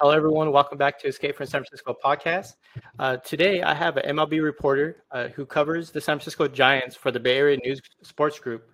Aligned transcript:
Hello, 0.00 0.14
everyone. 0.14 0.50
Welcome 0.50 0.78
back 0.78 0.98
to 1.00 1.08
Escape 1.08 1.36
from 1.36 1.44
San 1.44 1.60
Francisco 1.62 1.94
podcast. 2.02 2.54
Uh, 2.98 3.18
today, 3.18 3.60
I 3.60 3.74
have 3.74 3.98
an 3.98 4.16
MLB 4.16 4.42
reporter 4.42 5.04
uh, 5.10 5.28
who 5.28 5.44
covers 5.44 5.90
the 5.90 6.00
San 6.00 6.16
Francisco 6.16 6.48
Giants 6.48 6.96
for 6.96 7.10
the 7.10 7.20
Bay 7.20 7.36
Area 7.36 7.58
News 7.62 7.82
Sports 8.00 8.38
Group. 8.38 8.66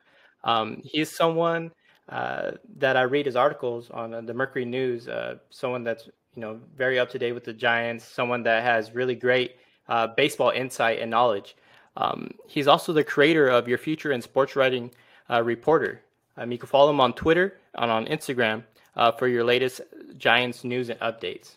Um, 0.44 0.80
he 0.84 1.00
is 1.00 1.10
someone 1.10 1.72
uh, 2.10 2.52
that 2.78 2.96
I 2.96 3.02
read 3.02 3.26
his 3.26 3.34
articles 3.34 3.90
on 3.90 4.14
uh, 4.14 4.20
the 4.20 4.34
Mercury 4.34 4.64
News. 4.64 5.08
Uh, 5.08 5.38
someone 5.50 5.82
that's 5.82 6.06
you 6.36 6.42
know 6.42 6.60
very 6.76 7.00
up 7.00 7.10
to 7.10 7.18
date 7.18 7.32
with 7.32 7.42
the 7.42 7.52
Giants. 7.52 8.04
Someone 8.04 8.44
that 8.44 8.62
has 8.62 8.94
really 8.94 9.16
great 9.16 9.56
uh, 9.88 10.06
baseball 10.06 10.50
insight 10.50 11.00
and 11.00 11.10
knowledge. 11.10 11.56
Um, 11.96 12.30
he's 12.46 12.68
also 12.68 12.92
the 12.92 13.02
creator 13.02 13.48
of 13.48 13.66
Your 13.66 13.78
Future 13.78 14.12
in 14.12 14.22
Sports 14.22 14.54
Writing 14.54 14.92
Reporter. 15.28 16.02
Um, 16.36 16.52
you 16.52 16.58
can 16.58 16.68
follow 16.68 16.90
him 16.90 17.00
on 17.00 17.14
Twitter 17.14 17.58
and 17.74 17.90
on 17.90 18.06
Instagram 18.06 18.62
uh, 18.96 19.12
for 19.12 19.28
your 19.28 19.44
latest 19.44 19.80
Giants 20.16 20.64
news 20.64 20.88
and 20.88 20.98
updates. 21.00 21.56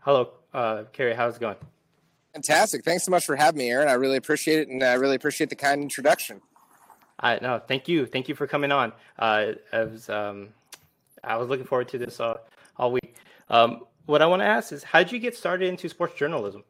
Hello, 0.00 0.30
uh, 0.52 0.84
Kerry. 0.92 1.14
How's 1.14 1.36
it 1.36 1.40
going? 1.40 1.56
Fantastic. 2.32 2.84
Thanks 2.84 3.04
so 3.04 3.10
much 3.10 3.24
for 3.24 3.36
having 3.36 3.58
me, 3.58 3.70
Aaron. 3.70 3.88
I 3.88 3.92
really 3.92 4.16
appreciate 4.16 4.60
it, 4.60 4.68
and 4.68 4.82
I 4.82 4.94
really 4.94 5.16
appreciate 5.16 5.48
the 5.50 5.56
kind 5.56 5.82
introduction. 5.82 6.40
I 7.18 7.38
no, 7.40 7.58
thank 7.66 7.88
you, 7.88 8.04
thank 8.04 8.28
you 8.28 8.34
for 8.34 8.46
coming 8.46 8.70
on. 8.70 8.92
Uh, 9.18 9.52
I 9.72 9.84
was 9.84 10.10
um, 10.10 10.48
I 11.24 11.36
was 11.36 11.48
looking 11.48 11.64
forward 11.64 11.88
to 11.88 11.98
this 11.98 12.20
uh, 12.20 12.34
all 12.76 12.92
week. 12.92 13.16
Um, 13.48 13.86
what 14.04 14.22
I 14.22 14.26
want 14.26 14.42
to 14.42 14.46
ask 14.46 14.72
is, 14.72 14.84
how 14.84 14.98
did 14.98 15.12
you 15.12 15.18
get 15.18 15.36
started 15.36 15.68
into 15.68 15.88
sports 15.88 16.14
journalism? 16.14 16.62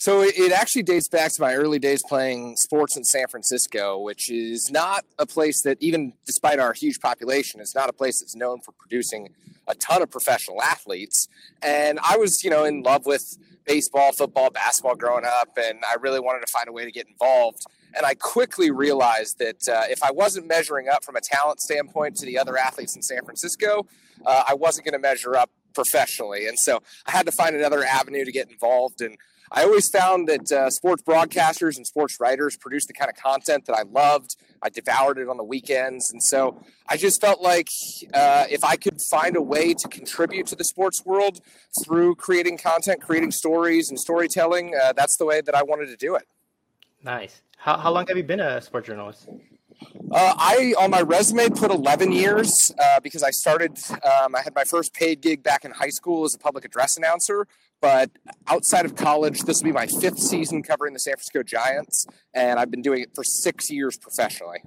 So 0.00 0.22
it 0.22 0.50
actually 0.50 0.84
dates 0.84 1.08
back 1.08 1.30
to 1.32 1.42
my 1.42 1.54
early 1.54 1.78
days 1.78 2.02
playing 2.02 2.56
sports 2.56 2.96
in 2.96 3.04
San 3.04 3.26
Francisco, 3.28 3.98
which 3.98 4.30
is 4.30 4.70
not 4.70 5.04
a 5.18 5.26
place 5.26 5.60
that, 5.64 5.76
even 5.78 6.14
despite 6.24 6.58
our 6.58 6.72
huge 6.72 7.00
population, 7.00 7.60
is 7.60 7.74
not 7.74 7.90
a 7.90 7.92
place 7.92 8.20
that's 8.20 8.34
known 8.34 8.62
for 8.62 8.72
producing 8.72 9.28
a 9.68 9.74
ton 9.74 10.00
of 10.00 10.10
professional 10.10 10.62
athletes. 10.62 11.28
And 11.60 11.98
I 12.02 12.16
was, 12.16 12.42
you 12.42 12.48
know, 12.48 12.64
in 12.64 12.82
love 12.82 13.04
with 13.04 13.36
baseball, 13.66 14.12
football, 14.12 14.48
basketball 14.48 14.96
growing 14.96 15.26
up, 15.26 15.50
and 15.58 15.80
I 15.86 15.96
really 16.00 16.18
wanted 16.18 16.46
to 16.46 16.50
find 16.50 16.66
a 16.66 16.72
way 16.72 16.86
to 16.86 16.90
get 16.90 17.06
involved. 17.06 17.66
And 17.94 18.06
I 18.06 18.14
quickly 18.14 18.70
realized 18.70 19.38
that 19.38 19.68
uh, 19.68 19.84
if 19.90 20.02
I 20.02 20.12
wasn't 20.12 20.48
measuring 20.48 20.88
up 20.88 21.04
from 21.04 21.16
a 21.16 21.20
talent 21.20 21.60
standpoint 21.60 22.16
to 22.16 22.24
the 22.24 22.38
other 22.38 22.56
athletes 22.56 22.96
in 22.96 23.02
San 23.02 23.22
Francisco, 23.26 23.86
uh, 24.24 24.44
I 24.48 24.54
wasn't 24.54 24.86
going 24.86 24.94
to 24.94 24.98
measure 24.98 25.36
up 25.36 25.50
professionally. 25.74 26.46
And 26.46 26.58
so 26.58 26.82
I 27.04 27.10
had 27.10 27.26
to 27.26 27.32
find 27.32 27.54
another 27.54 27.84
avenue 27.84 28.24
to 28.24 28.32
get 28.32 28.50
involved. 28.50 29.02
And 29.02 29.18
I 29.52 29.64
always 29.64 29.88
found 29.88 30.28
that 30.28 30.52
uh, 30.52 30.70
sports 30.70 31.02
broadcasters 31.02 31.76
and 31.76 31.86
sports 31.86 32.18
writers 32.20 32.56
produced 32.56 32.86
the 32.86 32.94
kind 32.94 33.10
of 33.10 33.16
content 33.16 33.66
that 33.66 33.74
I 33.74 33.82
loved. 33.82 34.36
I 34.62 34.68
devoured 34.68 35.18
it 35.18 35.28
on 35.28 35.38
the 35.38 35.44
weekends. 35.44 36.12
And 36.12 36.22
so 36.22 36.62
I 36.88 36.96
just 36.96 37.20
felt 37.20 37.40
like 37.40 37.68
uh, 38.14 38.46
if 38.48 38.62
I 38.62 38.76
could 38.76 39.00
find 39.00 39.36
a 39.36 39.42
way 39.42 39.74
to 39.74 39.88
contribute 39.88 40.46
to 40.48 40.56
the 40.56 40.64
sports 40.64 41.04
world 41.04 41.40
through 41.84 42.14
creating 42.14 42.58
content, 42.58 43.02
creating 43.02 43.32
stories, 43.32 43.90
and 43.90 43.98
storytelling, 43.98 44.74
uh, 44.80 44.92
that's 44.92 45.16
the 45.16 45.24
way 45.24 45.40
that 45.40 45.54
I 45.54 45.64
wanted 45.64 45.86
to 45.86 45.96
do 45.96 46.14
it. 46.14 46.28
Nice. 47.02 47.42
How, 47.56 47.76
how 47.76 47.90
long 47.90 48.06
have 48.06 48.16
you 48.16 48.22
been 48.22 48.40
a 48.40 48.60
sports 48.60 48.86
journalist? 48.86 49.28
Uh, 50.12 50.34
I 50.36 50.74
on 50.78 50.90
my 50.90 51.00
resume 51.00 51.48
put 51.48 51.70
11 51.70 52.12
years 52.12 52.72
uh, 52.78 53.00
because 53.00 53.22
I 53.22 53.30
started. 53.30 53.78
Um, 53.90 54.34
I 54.34 54.42
had 54.42 54.54
my 54.54 54.64
first 54.64 54.92
paid 54.92 55.20
gig 55.20 55.42
back 55.42 55.64
in 55.64 55.70
high 55.70 55.88
school 55.88 56.24
as 56.24 56.34
a 56.34 56.38
public 56.38 56.64
address 56.64 56.96
announcer. 56.96 57.46
But 57.80 58.10
outside 58.46 58.84
of 58.84 58.94
college, 58.94 59.40
this 59.42 59.58
will 59.58 59.70
be 59.70 59.72
my 59.72 59.86
fifth 59.86 60.18
season 60.18 60.62
covering 60.62 60.92
the 60.92 61.00
San 61.00 61.12
Francisco 61.12 61.42
Giants, 61.42 62.06
and 62.34 62.58
I've 62.58 62.70
been 62.70 62.82
doing 62.82 63.02
it 63.02 63.14
for 63.14 63.24
six 63.24 63.70
years 63.70 63.96
professionally. 63.96 64.58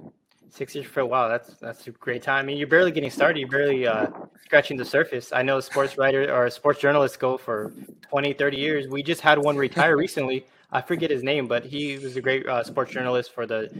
Six 0.50 0.74
years 0.74 0.86
for 0.86 1.04
wow, 1.04 1.28
that's 1.28 1.54
that's 1.54 1.86
a 1.86 1.90
great 1.90 2.22
time. 2.22 2.44
I 2.44 2.46
mean, 2.46 2.58
you're 2.58 2.68
barely 2.68 2.92
getting 2.92 3.10
started. 3.10 3.40
You're 3.40 3.48
barely 3.48 3.86
uh, 3.86 4.06
scratching 4.44 4.76
the 4.76 4.84
surface. 4.84 5.32
I 5.32 5.42
know 5.42 5.60
sports 5.60 5.96
writer 5.98 6.32
or 6.32 6.48
sports 6.50 6.80
journalists 6.80 7.16
go 7.16 7.36
for 7.36 7.72
20, 8.10 8.34
30 8.34 8.56
years. 8.56 8.88
We 8.88 9.02
just 9.02 9.20
had 9.20 9.38
one 9.38 9.56
retire 9.56 9.96
recently. 9.96 10.46
I 10.70 10.80
forget 10.80 11.10
his 11.10 11.22
name, 11.22 11.46
but 11.46 11.64
he 11.64 11.98
was 11.98 12.16
a 12.16 12.20
great 12.20 12.46
uh, 12.46 12.62
sports 12.64 12.92
journalist 12.92 13.32
for 13.32 13.46
the 13.46 13.70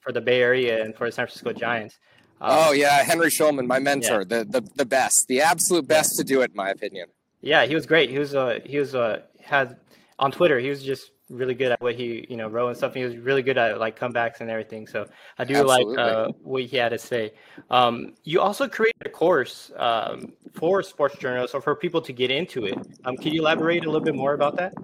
for 0.00 0.12
the 0.12 0.20
Bay 0.20 0.42
Area 0.42 0.84
and 0.84 0.94
for 0.94 1.06
the 1.06 1.12
San 1.12 1.26
Francisco 1.26 1.52
Giants. 1.52 1.98
Um, 2.40 2.50
oh 2.52 2.72
yeah, 2.72 3.02
Henry 3.02 3.30
Schulman, 3.30 3.66
my 3.66 3.78
mentor, 3.78 4.20
yeah. 4.20 4.42
the, 4.42 4.44
the 4.44 4.70
the 4.76 4.84
best, 4.84 5.26
the 5.28 5.40
absolute 5.40 5.88
best 5.88 6.12
yeah. 6.14 6.22
to 6.22 6.24
do 6.24 6.40
it, 6.42 6.50
in 6.50 6.56
my 6.56 6.68
opinion. 6.68 7.08
Yeah, 7.40 7.66
he 7.66 7.74
was 7.74 7.86
great. 7.86 8.10
He 8.10 8.18
was 8.18 8.34
uh 8.34 8.60
he 8.64 8.78
was 8.78 8.94
uh 8.94 9.22
had 9.40 9.76
on 10.18 10.32
Twitter. 10.32 10.58
He 10.58 10.68
was 10.68 10.82
just 10.82 11.10
really 11.28 11.54
good 11.54 11.72
at 11.72 11.80
what 11.80 11.94
he 11.96 12.24
you 12.28 12.36
know 12.36 12.48
wrote 12.48 12.68
and 12.68 12.76
stuff. 12.76 12.94
He 12.94 13.04
was 13.04 13.16
really 13.16 13.42
good 13.42 13.58
at 13.58 13.78
like 13.78 13.98
comebacks 13.98 14.40
and 14.40 14.50
everything. 14.50 14.86
So 14.86 15.06
I 15.38 15.44
do 15.44 15.54
Absolutely. 15.54 15.96
like 15.96 15.98
uh, 15.98 16.28
what 16.42 16.62
he 16.64 16.76
had 16.76 16.90
to 16.90 16.98
say. 16.98 17.32
Um, 17.70 18.14
you 18.24 18.40
also 18.40 18.68
created 18.68 19.06
a 19.06 19.10
course 19.10 19.70
um, 19.76 20.32
for 20.54 20.82
sports 20.82 21.16
journalists 21.18 21.54
or 21.54 21.60
for 21.60 21.74
people 21.74 22.00
to 22.02 22.12
get 22.12 22.30
into 22.30 22.64
it. 22.66 22.78
Um, 23.04 23.16
can 23.16 23.32
you 23.32 23.40
elaborate 23.40 23.84
a 23.84 23.86
little 23.86 24.04
bit 24.04 24.14
more 24.14 24.34
about 24.34 24.56
that? 24.56 24.74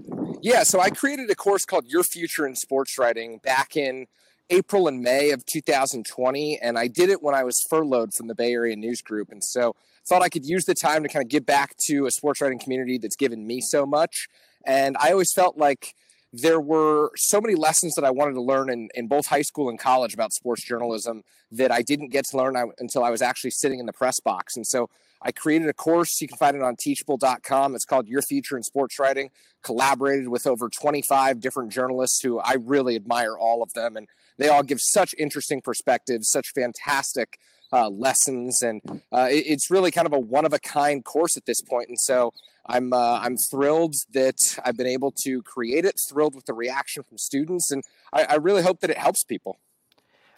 Yeah, 0.43 0.65
so 0.65 0.81
I 0.81 0.91
created 0.91 1.31
a 1.31 1.37
course 1.37 1.65
called 1.65 1.87
Your 1.87 2.03
Future 2.03 2.47
in 2.47 2.57
Sports 2.57 2.99
Writing 2.99 3.39
back 3.45 3.77
in 3.77 4.07
April 4.51 4.89
and 4.89 5.01
May 5.01 5.31
of 5.31 5.47
2020, 5.47 6.59
and 6.61 6.79
I 6.79 6.89
did 6.89 7.11
it 7.11 7.23
when 7.23 7.35
I 7.35 7.45
was 7.45 7.61
furloughed 7.61 8.13
from 8.13 8.27
the 8.27 8.35
Bay 8.35 8.53
Area 8.53 8.75
News 8.75 9.01
Group, 9.01 9.31
and 9.31 9.43
so 9.43 9.77
thought 10.09 10.23
I 10.23 10.29
could 10.29 10.45
use 10.45 10.65
the 10.65 10.75
time 10.75 11.03
to 11.03 11.09
kind 11.09 11.25
of 11.25 11.29
give 11.29 11.47
back 11.47 11.77
to 11.87 12.07
a 12.07 12.11
sports 12.11 12.41
writing 12.41 12.59
community 12.59 12.99
that's 12.99 13.17
given 13.17 13.47
me 13.47 13.61
so 13.61 13.87
much. 13.87 14.29
And 14.65 14.97
I 14.99 15.13
always 15.13 15.33
felt 15.33 15.57
like 15.57 15.95
there 16.33 16.61
were 16.61 17.11
so 17.17 17.41
many 17.41 17.55
lessons 17.55 17.95
that 17.95 18.05
I 18.05 18.11
wanted 18.11 18.35
to 18.35 18.41
learn 18.41 18.71
in, 18.71 18.89
in 18.95 19.07
both 19.07 19.27
high 19.27 19.43
school 19.43 19.69
and 19.69 19.79
college 19.79 20.15
about 20.15 20.33
sports 20.33 20.65
journalism 20.65 21.23
that 21.51 21.71
I 21.71 21.83
didn't 21.83 22.09
get 22.09 22.25
to 22.27 22.39
learn 22.39 22.57
until 22.79 23.05
I 23.05 23.11
was 23.11 23.21
actually 23.21 23.51
sitting 23.51 23.79
in 23.79 23.87
the 23.87 23.93
press 23.93 24.19
box. 24.19 24.57
And 24.57 24.67
so 24.67 24.89
I 25.21 25.31
created 25.31 25.69
a 25.69 25.75
course. 25.75 26.21
You 26.21 26.29
can 26.29 26.39
find 26.39 26.57
it 26.57 26.63
on 26.63 26.77
teachable.com. 26.77 27.75
It's 27.75 27.85
called 27.85 28.09
Your 28.09 28.23
Future 28.23 28.57
in 28.57 28.63
Sports 28.63 28.99
Writing. 28.99 29.31
Collaborated 29.63 30.29
with 30.29 30.47
over 30.47 30.69
25 30.71 31.39
different 31.39 31.71
journalists 31.71 32.23
who 32.23 32.41
I 32.41 32.55
really 32.55 32.97
admire 32.97 33.37
all 33.37 33.63
of 33.63 33.75
them. 33.75 33.97
And 33.97 34.09
they 34.39 34.49
all 34.49 34.63
give 34.63 34.81
such 34.81 35.15
interesting 35.19 35.61
perspectives, 35.61 36.31
such 36.31 36.49
fantastic 36.55 37.39
uh, 37.73 37.89
lessons, 37.89 38.63
and 38.63 38.83
uh, 39.13 39.29
it, 39.31 39.45
it's 39.47 39.71
really 39.71 39.91
kind 39.91 40.07
of 40.07 40.13
a 40.13 40.19
one 40.19 40.45
of 40.45 40.53
a 40.53 40.59
kind 40.59 41.05
course 41.05 41.37
at 41.37 41.47
this 41.47 41.61
point. 41.61 41.89
And 41.89 41.99
so 41.99 42.33
I'm 42.67 42.93
uh, 42.93 43.19
I'm 43.21 43.37
thrilled 43.37 43.95
that 44.13 44.59
I've 44.65 44.77
been 44.77 44.87
able 44.87 45.13
to 45.23 45.43
create 45.43 45.85
it. 45.85 46.01
Thrilled 46.09 46.35
with 46.35 46.47
the 46.47 46.55
reaction 46.55 47.03
from 47.03 47.19
students, 47.19 47.71
and 47.71 47.83
I, 48.13 48.25
I 48.25 48.35
really 48.37 48.63
hope 48.63 48.81
that 48.81 48.91
it 48.91 48.99
helps 48.99 49.25
people. 49.25 49.59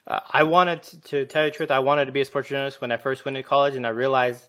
Uh, 0.06 0.20
I 0.30 0.42
wanted 0.42 0.82
to, 0.82 1.00
to, 1.00 1.26
tell 1.26 1.44
you 1.44 1.50
the 1.50 1.56
truth. 1.56 1.70
I 1.70 1.78
wanted 1.78 2.06
to 2.06 2.12
be 2.12 2.20
a 2.20 2.24
sports 2.24 2.50
journalist 2.50 2.80
when 2.80 2.92
I 2.92 2.98
first 2.98 3.24
went 3.24 3.36
to 3.36 3.42
college, 3.42 3.74
and 3.74 3.86
I 3.86 3.90
realized 3.90 4.44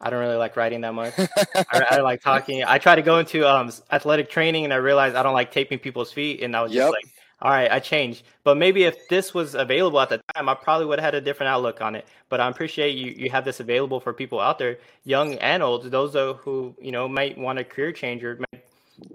I 0.00 0.10
don't 0.10 0.20
really 0.20 0.36
like 0.36 0.56
writing 0.56 0.80
that 0.82 0.94
much. 0.94 1.14
I, 1.18 1.86
I, 1.90 1.96
like 2.00 2.22
talking. 2.22 2.64
I 2.64 2.78
try 2.78 2.96
to 2.96 3.02
go 3.02 3.18
into 3.18 3.48
um, 3.48 3.72
athletic 3.90 4.30
training, 4.30 4.64
and 4.64 4.72
I 4.72 4.76
realized 4.76 5.16
I 5.16 5.22
don't 5.22 5.34
like 5.34 5.52
taping 5.52 5.78
people's 5.78 6.12
feet, 6.12 6.42
and 6.42 6.56
I 6.56 6.62
was 6.62 6.72
yep. 6.72 6.84
just 6.84 6.92
like, 6.92 7.14
all 7.42 7.50
right, 7.50 7.70
I 7.70 7.80
changed. 7.80 8.22
But 8.44 8.56
maybe 8.56 8.84
if 8.84 9.08
this 9.08 9.34
was 9.34 9.56
available 9.56 10.00
at 10.00 10.08
the 10.08 10.22
time, 10.34 10.48
I 10.48 10.54
probably 10.54 10.86
would 10.86 11.00
have 11.00 11.06
had 11.12 11.14
a 11.16 11.20
different 11.20 11.48
outlook 11.48 11.80
on 11.80 11.96
it. 11.96 12.06
But 12.28 12.40
I 12.40 12.48
appreciate 12.48 12.96
you 12.96 13.10
you 13.10 13.30
have 13.30 13.44
this 13.44 13.58
available 13.58 13.98
for 13.98 14.12
people 14.12 14.40
out 14.40 14.58
there, 14.58 14.78
young 15.04 15.34
and 15.38 15.60
old, 15.62 15.90
those 15.90 16.14
who 16.14 16.74
you 16.80 16.92
know 16.92 17.08
might 17.08 17.36
want 17.36 17.58
a 17.58 17.64
career 17.64 17.92
change 17.92 18.22
or 18.22 18.36
Might, 18.36 18.64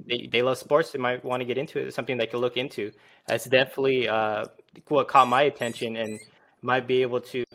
they, 0.06 0.28
they 0.30 0.42
love 0.42 0.58
sports. 0.58 0.92
They 0.92 1.00
might 1.00 1.24
want 1.24 1.40
to 1.40 1.46
get 1.46 1.58
into 1.58 1.80
it. 1.80 1.88
It's 1.88 1.96
something 1.96 2.18
they 2.18 2.28
can 2.28 2.40
look 2.40 2.58
into. 2.58 2.92
That's 3.28 3.46
definitely 3.46 4.10
uh, 4.10 4.46
what 4.90 5.08
caught 5.08 5.30
my 5.30 5.44
attention 5.44 5.96
and 5.96 6.20
might 6.62 6.86
be 6.86 7.02
able 7.02 7.22
to 7.22 7.46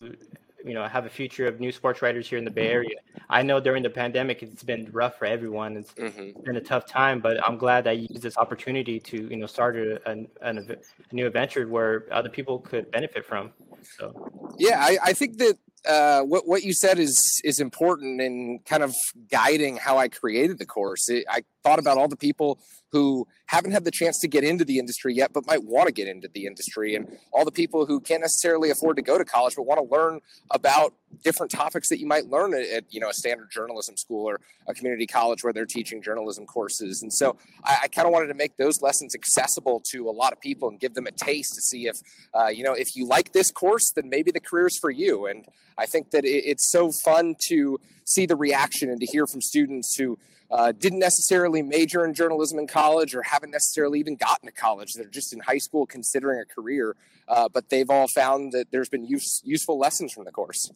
you 0.65 0.75
know 0.75 0.87
have 0.87 1.07
a 1.07 1.11
future 1.11 1.47
of 1.47 1.61
new 1.61 1.73
sports 1.73 2.03
writers 2.03 2.29
here 2.29 2.39
in 2.39 2.45
the 2.45 2.51
Bay 2.51 2.67
mm-hmm. 2.67 2.75
Area. 2.75 2.97
I 3.29 3.43
know 3.43 3.61
during 3.61 3.83
the 3.83 3.91
pandemic 3.91 4.43
it's 4.43 4.63
been 4.63 4.89
rough 4.93 5.19
for 5.19 5.27
everyone. 5.27 5.77
It's 5.77 5.93
mm-hmm. 5.93 6.41
been 6.43 6.57
a 6.57 6.61
tough 6.61 6.87
time, 6.87 7.21
but 7.21 7.47
I'm 7.47 7.57
glad 7.57 7.85
that 7.85 7.99
you 7.99 8.07
used 8.11 8.23
this 8.23 8.37
opportunity 8.37 9.01
to 9.01 9.17
you 9.17 9.37
know 9.37 9.47
start 9.47 9.77
a, 9.77 10.01
a, 10.11 10.27
a, 10.43 10.77
new 11.13 11.27
adventure 11.27 11.67
where 11.69 12.07
other 12.11 12.29
people 12.29 12.59
could 12.59 12.91
benefit 12.91 13.25
from. 13.25 13.53
So 13.99 14.55
yeah, 14.59 14.79
I, 14.81 14.99
I 15.05 15.13
think 15.13 15.39
that 15.39 15.59
uh, 15.89 16.21
what 16.23 16.47
what 16.47 16.63
you 16.63 16.73
said 16.73 16.99
is 16.99 17.41
is 17.45 17.61
important 17.61 18.21
in 18.21 18.61
kind 18.67 18.83
of 18.83 18.95
guiding 19.31 19.77
how 19.77 19.99
I 19.99 20.09
created 20.09 20.59
the 20.59 20.67
course. 20.67 21.09
It, 21.09 21.25
I 21.29 21.43
thought 21.63 21.79
about 21.79 21.99
all 21.99 22.09
the 22.09 22.17
people 22.17 22.59
who 22.93 23.27
haven't 23.47 23.73
had 23.73 23.85
the 23.85 23.91
chance 23.91 24.19
to 24.21 24.29
get 24.29 24.45
into 24.45 24.65
the 24.65 24.79
industry 24.79 25.15
yet, 25.15 25.33
but 25.33 25.47
might 25.47 25.65
want 25.65 25.87
to 25.87 25.93
get 25.93 26.09
into 26.09 26.29
the 26.29 26.47
industry, 26.47 26.95
and 26.95 27.19
all 27.33 27.45
the 27.45 27.53
people 27.53 27.87
who 27.87 28.01
can't 28.01 28.21
necessarily 28.21 28.71
afford 28.71 28.97
to 28.97 29.03
go 29.03 29.17
to 29.17 29.25
college 29.25 29.57
but 29.57 29.63
want 29.63 29.81
to 29.81 29.95
learn 29.95 30.21
about 30.51 30.95
different 31.25 31.51
topics 31.51 31.89
that 31.89 31.99
you 31.99 32.07
might 32.07 32.27
learn 32.27 32.55
at, 32.55 32.67
at 32.69 32.85
you 32.91 33.01
know 33.01 33.09
a 33.09 33.15
standard 33.15 33.51
journalism 33.51 33.97
school 33.97 34.29
or 34.29 34.41
a 34.69 34.75
community 34.75 35.07
college 35.07 35.43
where 35.43 35.53
they're 35.53 35.67
teaching 35.67 36.03
journalism 36.03 36.47
courses. 36.47 37.03
And 37.03 37.13
so 37.13 37.37
I, 37.65 37.81
I 37.85 37.89
kind 37.89 38.07
of 38.07 38.13
wanted 38.13 38.29
to 38.29 38.35
make 38.35 38.57
those 38.57 38.83
lessons 38.83 39.15
accessible 39.15 39.81
to 39.91 40.09
a 40.09 40.13
lot 40.13 40.33
of 40.33 40.41
people 40.41 40.69
and 40.69 40.79
give 40.79 40.95
them 40.95 41.07
a 41.07 41.13
taste 41.13 41.55
to 41.55 41.63
see 41.63 41.87
if 41.87 41.99
uh, 42.35 42.49
you 42.49 42.65
know 42.65 42.75
if 42.75 42.95
you 42.95 43.07
like 43.07 43.33
this 43.33 43.51
course, 43.51 43.91
then 43.93 44.09
maybe 44.11 44.31
the 44.31 44.41
career 44.41 44.67
is 44.67 44.79
for 44.79 44.91
you. 44.91 45.27
And 45.27 45.47
I 45.79 45.87
think 45.87 46.11
that 46.11 46.25
it, 46.25 46.45
it's 46.45 46.71
so 46.71 46.93
fun 46.93 47.37
to 47.49 47.81
see 48.13 48.27
the 48.27 48.37
reaction 48.37 48.91
and 48.91 49.01
to 49.01 49.07
hear 49.07 49.27
from 49.27 49.41
students 49.41 49.95
who 49.97 50.19
uh, 50.51 50.73
didn't 50.73 50.99
necessarily 50.99 51.63
major 51.63 52.05
in 52.05 52.13
journalism 52.15 52.59
in 52.59 52.67
college 52.67 53.15
or 53.15 53.23
haven't 53.23 53.51
necessarily 53.51 53.99
even 53.99 54.17
gotten 54.17 54.47
to 54.47 54.53
college. 54.53 54.95
They're 54.95 55.09
just 55.09 55.33
in 55.33 55.41
high 55.41 55.59
school 55.59 55.87
considering 55.87 56.41
a 56.41 56.45
career, 56.45 56.97
uh, 57.27 57.49
but 57.49 57.71
they've 57.71 57.89
all 57.89 58.07
found 58.09 58.53
that 58.53 58.71
there's 58.71 58.89
been 58.89 59.05
use, 59.05 59.41
useful 59.45 59.79
lessons 59.79 60.13
from 60.13 60.25
the 60.25 60.31
course. 60.31 60.71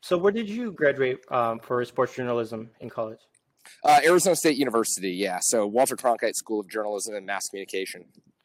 So, 0.00 0.18
where 0.18 0.32
did 0.32 0.48
you 0.48 0.72
graduate 0.72 1.20
um, 1.30 1.60
for 1.60 1.84
sports 1.84 2.14
journalism 2.16 2.70
in 2.80 2.90
college? 2.90 3.20
Uh, 3.84 4.00
Arizona 4.04 4.34
State 4.34 4.56
University, 4.56 5.10
yeah. 5.12 5.38
So 5.40 5.66
Walter 5.66 5.96
Cronkite 5.96 6.34
School 6.34 6.60
of 6.60 6.68
Journalism 6.68 7.14
and 7.14 7.26
Mass 7.26 7.48
Communication. 7.48 8.04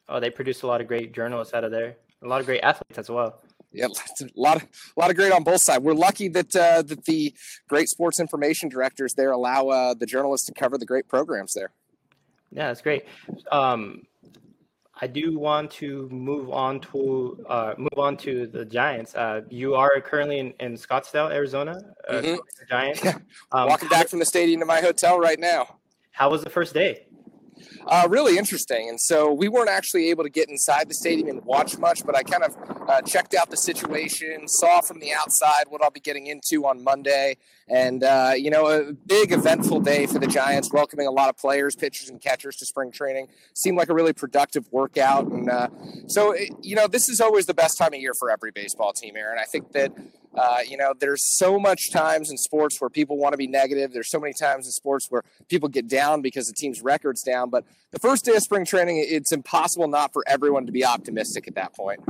Oh, 0.10 0.20
they 0.20 0.30
produce 0.30 0.62
a 0.62 0.68
lot 0.68 0.82
of 0.82 0.88
great 0.88 1.14
journalists 1.14 1.54
out 1.54 1.64
of 1.64 1.72
there. 1.72 1.98
A 2.24 2.28
lot 2.28 2.40
of 2.40 2.46
great 2.46 2.62
athletes 2.62 2.98
as 2.98 3.10
well. 3.10 3.42
Yeah, 3.78 3.88
a 4.22 4.26
lot 4.36 4.58
of 4.58 4.64
a 4.64 5.00
lot 5.00 5.10
of 5.10 5.16
great 5.16 5.32
on 5.32 5.44
both 5.44 5.62
sides. 5.62 5.84
We're 5.84 5.94
lucky 5.94 6.28
that 6.30 6.56
uh, 6.56 6.82
that 6.82 7.06
the 7.06 7.34
great 7.68 7.90
sports 7.90 8.20
information 8.20 8.70
directors 8.70 9.14
there 9.14 9.32
allow 9.32 9.68
uh, 9.68 9.94
the 9.94 10.06
journalists 10.06 10.48
to 10.48 10.54
cover 10.54 10.78
the 10.78 10.86
great 10.86 11.08
programs 11.08 11.54
there. 11.54 11.72
Yeah, 12.52 12.68
that's 12.68 12.82
great. 12.82 13.06
Um, 13.52 14.04
I 15.00 15.06
do 15.08 15.38
want 15.38 15.70
to 15.72 16.10
move 16.10 16.50
on 16.50 16.80
to 16.80 17.46
uh, 17.48 17.74
move 17.78 17.98
on 17.98 18.18
to 18.18 18.48
the 18.48 18.66
Giants. 18.66 19.14
Uh, 19.14 19.42
you 19.50 19.76
are 19.76 20.02
currently 20.02 20.40
in, 20.40 20.54
in 20.60 20.74
Scottsdale, 20.74 21.32
Arizona. 21.32 21.80
Uh, 22.08 22.14
mm-hmm. 22.14 22.36
Giants. 22.68 23.04
Yeah. 23.04 23.18
Um, 23.52 23.68
Walking 23.68 23.90
back 23.90 24.08
from 24.08 24.20
the 24.20 24.26
stadium 24.26 24.60
to 24.62 24.66
my 24.66 24.82
hotel 24.82 25.20
right 25.20 25.40
now. 25.40 25.78
How 26.12 26.32
was 26.32 26.44
the 26.44 26.50
first 26.50 26.74
day? 26.74 27.06
Uh, 27.88 28.07
really 28.10 28.38
interesting. 28.38 28.89
And 28.89 29.00
so 29.00 29.31
we 29.31 29.48
weren't 29.48 29.69
actually 29.69 30.10
able 30.10 30.24
to 30.24 30.30
get 30.30 30.50
inside 30.50 30.89
the 30.89 30.94
stadium 30.94 31.30
and 31.30 31.44
watch 31.45 31.78
much, 31.78 32.06
but 32.06 32.16
I 32.16 32.24
kind 32.24 32.44
of 32.44 32.56
uh, 32.89 33.01
checked 33.01 33.34
out 33.34 33.50
the 33.50 33.57
situation, 33.57 34.48
saw 34.48 34.81
from 34.81 35.00
the 35.00 35.13
outside 35.13 35.66
what 35.69 35.81
I'll 35.84 35.92
be 35.92 36.00
getting 36.00 36.28
into 36.28 36.66
on 36.66 36.84
Monday. 36.84 37.38
And, 37.69 38.04
uh, 38.04 38.34
you 38.36 38.50
know, 38.50 38.68
a 38.68 38.94
big 38.94 39.31
eventful 39.31 39.81
day 39.81 40.06
for 40.06 40.19
the 40.19 40.28
Giants, 40.28 40.72
welcoming 40.72 41.06
a 41.06 41.12
lot 41.12 41.30
of 41.30 41.38
players, 41.38 41.75
pitchers, 41.75 42.10
and 42.10 42.22
catchers 42.22 42.56
to 42.57 42.66
spring 42.66 42.92
training. 42.92 43.28
Seemed 43.54 43.78
like 43.78 43.90
a 43.90 43.94
really 43.94 44.13
productive 44.13 44.72
workout. 44.72 45.28
And 45.28 45.50
uh, 45.50 45.68
so, 46.07 46.33
you 46.62 46.75
know, 46.75 46.88
this 46.88 47.10
is 47.10 47.19
always 47.19 47.45
the 47.45 47.54
best 47.54 47.78
time 47.78 47.94
of 47.94 48.00
year 48.00 48.13
for 48.13 48.31
every 48.31 48.51
baseball 48.51 48.94
team, 48.94 49.18
Aaron. 49.18 49.38
I 49.38 49.44
think 49.44 49.74
that 49.74 49.92
uh, 50.36 50.60
you 50.68 50.78
know, 50.78 50.94
there's 51.00 51.24
so 51.38 51.60
much 51.60 51.92
times 51.92 52.30
in 52.30 52.38
sports 52.38 52.80
where 52.80 52.90
people 52.90 53.18
want 53.18 53.34
to 53.34 53.38
be 53.38 53.48
negative. 53.48 53.92
There's 53.94 54.10
so 54.10 54.20
many 54.20 54.34
times 54.34 54.66
in 54.66 54.72
sports 54.72 55.08
where 55.10 55.24
people 55.50 55.70
get 55.70 55.88
down 55.88 56.22
because 56.22 56.48
the 56.48 56.54
team's 56.54 56.82
record's 56.82 57.24
down. 57.24 57.50
But 57.50 57.66
the 57.92 58.00
first 58.00 58.26
day 58.26 58.36
of 58.36 58.44
spring 58.44 58.66
training, 58.66 59.04
it's 59.08 59.32
impossible 59.32 59.88
not 59.88 60.14
for 60.14 60.24
everyone 60.28 60.66
to 60.66 60.72
be 60.72 60.86
optimistic 60.86 61.48
at 61.48 61.56
that 61.56 61.74
point. 61.74 62.02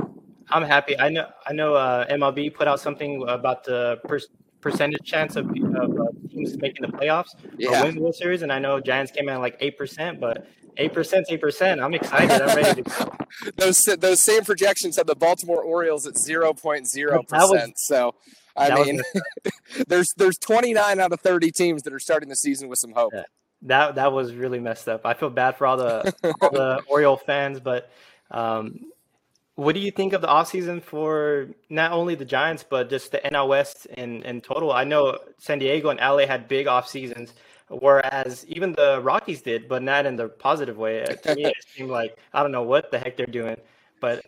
I'm 0.50 0.62
happy. 0.62 0.98
I 0.98 1.08
know. 1.10 1.28
I 1.46 1.52
know. 1.52 1.74
Uh, 1.74 2.06
MLB 2.06 2.54
put 2.54 2.68
out 2.68 2.80
something 2.80 3.24
about 3.28 3.64
the 3.64 4.00
per- 4.04 4.20
percentage 4.60 5.04
chance 5.04 5.36
of, 5.36 5.46
of 5.48 6.00
uh, 6.00 6.06
teams 6.30 6.56
making 6.58 6.82
the 6.82 6.88
playoffs 6.88 7.30
yeah. 7.56 7.80
or 7.80 7.84
win 7.84 7.94
the 7.94 8.00
World 8.00 8.14
Series, 8.14 8.42
and 8.42 8.52
I 8.52 8.58
know 8.58 8.80
Giants 8.80 9.12
came 9.12 9.28
in 9.28 9.38
like 9.38 9.56
eight 9.60 9.78
percent, 9.78 10.20
but 10.20 10.46
eight 10.76 10.92
percent, 10.92 11.26
eight 11.30 11.40
percent. 11.40 11.80
I'm 11.80 11.94
excited. 11.94 12.42
I'm 12.42 12.56
ready 12.56 12.82
to 12.82 12.90
go. 12.90 13.12
those 13.56 13.82
those 13.98 14.20
same 14.20 14.44
projections 14.44 14.96
had 14.96 15.06
the 15.06 15.16
Baltimore 15.16 15.62
Orioles 15.62 16.06
at 16.06 16.16
zero 16.16 16.52
point 16.52 16.88
zero 16.88 17.22
percent. 17.22 17.78
So 17.78 18.14
I 18.58 18.82
mean, 18.82 19.02
there's 19.88 20.12
there's 20.16 20.38
29 20.38 21.00
out 21.00 21.12
of 21.12 21.20
30 21.20 21.50
teams 21.52 21.82
that 21.82 21.92
are 21.92 21.98
starting 21.98 22.28
the 22.28 22.36
season 22.36 22.68
with 22.68 22.78
some 22.78 22.92
hope. 22.92 23.12
Yeah. 23.14 23.22
That 23.62 23.94
that 23.96 24.12
was 24.12 24.34
really 24.34 24.60
messed 24.60 24.88
up. 24.88 25.04
I 25.04 25.14
feel 25.14 25.30
bad 25.30 25.56
for 25.56 25.66
all 25.66 25.76
the 25.76 26.14
all 26.40 26.50
the 26.50 26.80
Oriole 26.88 27.16
fans, 27.16 27.58
but 27.58 27.90
um, 28.30 28.80
what 29.58 29.74
do 29.74 29.80
you 29.80 29.90
think 29.90 30.12
of 30.12 30.20
the 30.20 30.28
offseason 30.28 30.80
for 30.80 31.48
not 31.68 31.90
only 31.90 32.14
the 32.14 32.24
Giants 32.24 32.62
but 32.62 32.88
just 32.88 33.10
the 33.10 33.18
NL 33.18 33.48
West 33.48 33.86
in, 33.86 34.22
in 34.22 34.40
total? 34.40 34.70
I 34.70 34.84
know 34.84 35.18
San 35.38 35.58
Diego 35.58 35.88
and 35.88 35.98
LA 35.98 36.28
had 36.28 36.46
big 36.46 36.68
off 36.68 36.86
seasons, 36.88 37.34
whereas 37.68 38.46
even 38.46 38.70
the 38.74 39.00
Rockies 39.02 39.42
did, 39.42 39.68
but 39.68 39.82
not 39.82 40.06
in 40.06 40.14
the 40.14 40.28
positive 40.28 40.76
way. 40.76 41.02
Uh, 41.02 41.06
to 41.06 41.34
me, 41.34 41.46
it 41.46 41.54
seemed 41.76 41.90
like 41.90 42.16
I 42.32 42.40
don't 42.40 42.52
know 42.52 42.62
what 42.62 42.92
the 42.92 43.00
heck 43.00 43.16
they're 43.16 43.26
doing, 43.26 43.56
but 44.00 44.24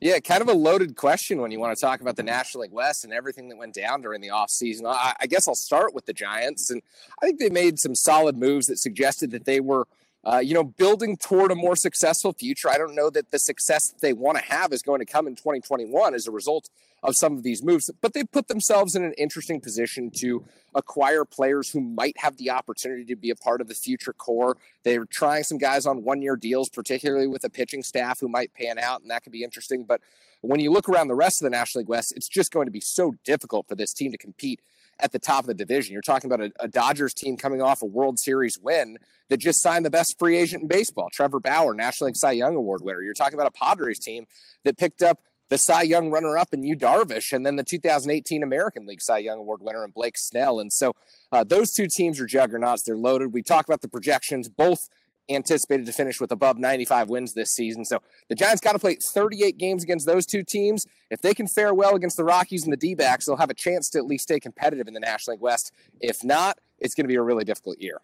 yeah, 0.00 0.18
kind 0.18 0.42
of 0.42 0.48
a 0.48 0.54
loaded 0.54 0.96
question 0.96 1.40
when 1.40 1.52
you 1.52 1.60
want 1.60 1.76
to 1.76 1.80
talk 1.80 2.00
about 2.00 2.16
the 2.16 2.24
National 2.24 2.62
League 2.62 2.72
West 2.72 3.04
and 3.04 3.12
everything 3.12 3.48
that 3.50 3.58
went 3.58 3.74
down 3.74 4.02
during 4.02 4.20
the 4.20 4.30
offseason. 4.30 4.86
I, 4.86 5.14
I 5.20 5.26
guess 5.28 5.46
I'll 5.46 5.54
start 5.54 5.94
with 5.94 6.06
the 6.06 6.14
Giants. 6.14 6.70
And 6.70 6.82
I 7.22 7.26
think 7.26 7.38
they 7.38 7.50
made 7.50 7.78
some 7.78 7.94
solid 7.94 8.36
moves 8.36 8.66
that 8.66 8.78
suggested 8.80 9.30
that 9.30 9.44
they 9.44 9.60
were– 9.60 9.86
uh, 10.24 10.38
you 10.38 10.54
know, 10.54 10.64
building 10.64 11.16
toward 11.16 11.50
a 11.50 11.54
more 11.54 11.76
successful 11.76 12.32
future. 12.32 12.68
I 12.68 12.76
don't 12.76 12.94
know 12.94 13.10
that 13.10 13.30
the 13.30 13.38
success 13.38 13.90
that 13.90 14.00
they 14.00 14.12
want 14.12 14.38
to 14.38 14.44
have 14.44 14.72
is 14.72 14.82
going 14.82 15.00
to 15.00 15.06
come 15.06 15.26
in 15.26 15.34
2021 15.34 16.14
as 16.14 16.26
a 16.26 16.30
result 16.30 16.68
of 17.02 17.16
some 17.16 17.36
of 17.36 17.42
these 17.42 17.62
moves, 17.62 17.90
but 18.02 18.12
they 18.12 18.24
put 18.24 18.48
themselves 18.48 18.94
in 18.94 19.02
an 19.02 19.14
interesting 19.14 19.58
position 19.58 20.10
to 20.14 20.44
acquire 20.74 21.24
players 21.24 21.70
who 21.70 21.80
might 21.80 22.18
have 22.18 22.36
the 22.36 22.50
opportunity 22.50 23.06
to 23.06 23.16
be 23.16 23.30
a 23.30 23.36
part 23.36 23.62
of 23.62 23.68
the 23.68 23.74
future 23.74 24.12
core. 24.12 24.58
They're 24.84 25.06
trying 25.06 25.44
some 25.44 25.56
guys 25.56 25.86
on 25.86 26.04
one 26.04 26.20
year 26.20 26.36
deals, 26.36 26.68
particularly 26.68 27.26
with 27.26 27.42
a 27.44 27.48
pitching 27.48 27.82
staff 27.82 28.20
who 28.20 28.28
might 28.28 28.52
pan 28.52 28.78
out, 28.78 29.00
and 29.00 29.10
that 29.10 29.22
could 29.22 29.32
be 29.32 29.42
interesting. 29.42 29.84
But 29.84 30.02
when 30.42 30.60
you 30.60 30.70
look 30.70 30.90
around 30.90 31.08
the 31.08 31.14
rest 31.14 31.40
of 31.40 31.46
the 31.46 31.50
National 31.50 31.80
League 31.80 31.88
West, 31.88 32.12
it's 32.14 32.28
just 32.28 32.52
going 32.52 32.66
to 32.66 32.72
be 32.72 32.80
so 32.80 33.14
difficult 33.24 33.66
for 33.66 33.74
this 33.74 33.94
team 33.94 34.12
to 34.12 34.18
compete 34.18 34.60
at 35.02 35.12
the 35.12 35.18
top 35.18 35.44
of 35.44 35.46
the 35.46 35.54
division. 35.54 35.92
You're 35.92 36.02
talking 36.02 36.30
about 36.30 36.46
a, 36.46 36.52
a, 36.60 36.68
Dodgers 36.68 37.14
team 37.14 37.36
coming 37.36 37.62
off 37.62 37.82
a 37.82 37.86
World 37.86 38.18
Series 38.18 38.58
win 38.58 38.98
that 39.28 39.38
just 39.38 39.60
signed 39.60 39.84
the 39.84 39.90
best 39.90 40.18
free 40.18 40.36
agent 40.36 40.62
in 40.62 40.68
baseball, 40.68 41.08
Trevor 41.12 41.40
Bauer, 41.40 41.74
National 41.74 42.06
League 42.06 42.16
Cy 42.16 42.32
Young 42.32 42.56
Award 42.56 42.82
winner. 42.82 43.02
You're 43.02 43.14
talking 43.14 43.34
about 43.34 43.46
a 43.46 43.52
Padres 43.52 43.98
team 43.98 44.26
that 44.64 44.78
picked 44.78 45.02
up 45.02 45.20
the 45.50 45.58
Cy 45.58 45.82
Young 45.82 46.10
runner 46.10 46.38
up 46.38 46.48
in 46.52 46.62
Yu 46.62 46.76
Darvish 46.76 47.32
and 47.32 47.44
then 47.44 47.56
the 47.56 47.64
2018 47.64 48.42
American 48.42 48.86
League 48.86 49.02
Cy 49.02 49.18
Young 49.18 49.38
Award 49.40 49.60
winner 49.62 49.84
in 49.84 49.90
Blake 49.90 50.16
Snell. 50.16 50.60
And 50.60 50.72
so 50.72 50.94
uh, 51.32 51.44
those 51.44 51.72
two 51.72 51.88
teams 51.88 52.20
are 52.20 52.26
juggernauts. 52.26 52.84
They're 52.84 52.96
loaded. 52.96 53.32
We 53.32 53.42
talk 53.42 53.66
about 53.66 53.80
the 53.80 53.88
projections. 53.88 54.48
Both 54.48 54.88
anticipated 55.30 55.86
to 55.86 55.92
finish 55.92 56.20
with 56.20 56.32
above 56.32 56.58
95 56.58 57.08
wins 57.08 57.34
this 57.34 57.52
season. 57.52 57.84
So 57.84 58.00
the 58.28 58.34
Giants 58.34 58.60
got 58.60 58.72
to 58.72 58.78
play 58.78 58.96
38 58.96 59.58
games 59.58 59.82
against 59.82 60.06
those 60.06 60.26
two 60.26 60.42
teams. 60.42 60.86
If 61.10 61.22
they 61.22 61.34
can 61.34 61.46
fare 61.46 61.74
well 61.74 61.94
against 61.94 62.16
the 62.16 62.24
Rockies 62.24 62.64
and 62.64 62.72
the 62.72 62.76
D 62.76 62.94
backs, 62.94 63.26
they'll 63.26 63.36
have 63.36 63.50
a 63.50 63.54
chance 63.54 63.88
to 63.90 63.98
at 63.98 64.06
least 64.06 64.24
stay 64.24 64.40
competitive 64.40 64.88
in 64.88 64.94
the 64.94 65.00
National 65.00 65.34
League 65.34 65.42
West. 65.42 65.72
If 66.00 66.24
not, 66.24 66.58
it's 66.78 66.94
going 66.94 67.04
to 67.04 67.08
be 67.08 67.16
a 67.16 67.22
really 67.22 67.44
difficult 67.44 67.78
year. 67.78 68.00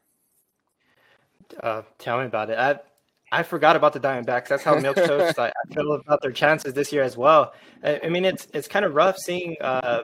Uh, 1.62 1.82
tell 1.98 2.18
me 2.18 2.26
about 2.26 2.50
it. 2.50 2.58
I 2.58 2.80
I 3.32 3.42
forgot 3.42 3.74
about 3.74 3.92
the 3.92 4.00
Diamondbacks. 4.00 4.48
That's 4.48 4.62
how 4.62 4.78
milk 4.78 4.96
toast 4.96 5.38
I, 5.38 5.48
I, 5.48 5.74
feel 5.74 5.92
about 5.92 6.22
their 6.22 6.30
chances 6.30 6.74
this 6.74 6.92
year 6.92 7.02
as 7.02 7.16
well. 7.16 7.54
I, 7.82 8.00
I 8.04 8.08
mean, 8.08 8.24
it's 8.24 8.46
it's 8.54 8.68
kind 8.68 8.84
of 8.84 8.94
rough 8.94 9.18
seeing 9.18 9.56
uh, 9.60 10.02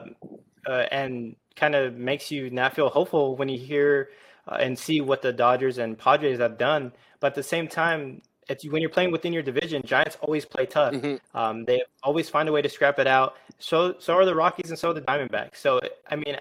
uh, 0.67 0.85
and 0.91 1.35
kind 1.55 1.75
of 1.75 1.95
makes 1.95 2.31
you 2.31 2.49
not 2.49 2.75
feel 2.75 2.89
hopeful 2.89 3.35
when 3.35 3.49
you 3.49 3.57
hear 3.57 4.09
uh, 4.47 4.55
and 4.59 4.77
see 4.77 5.01
what 5.01 5.21
the 5.21 5.31
Dodgers 5.31 5.77
and 5.77 5.97
Padres 5.97 6.39
have 6.39 6.57
done. 6.57 6.91
But 7.23 7.27
at 7.27 7.35
the 7.35 7.43
same 7.43 7.69
time, 7.69 8.21
it's, 8.49 8.65
when 8.65 8.81
you're 8.81 8.89
playing 8.89 9.13
within 9.13 9.31
your 9.31 9.43
division, 9.43 9.81
Giants 9.85 10.17
always 10.19 10.43
play 10.43 10.65
tough. 10.65 10.93
Mm-hmm. 10.93 11.37
Um, 11.37 11.63
they 11.63 11.81
always 12.03 12.29
find 12.29 12.49
a 12.49 12.51
way 12.51 12.61
to 12.61 12.67
scrap 12.67 12.99
it 12.99 13.07
out. 13.07 13.37
So 13.59 13.95
so 13.97 14.13
are 14.15 14.25
the 14.25 14.35
Rockies 14.35 14.71
and 14.71 14.77
so 14.77 14.89
are 14.89 14.93
the 14.93 14.99
Diamondbacks. 14.99 15.55
So 15.55 15.79
I 16.11 16.17
mean, 16.17 16.35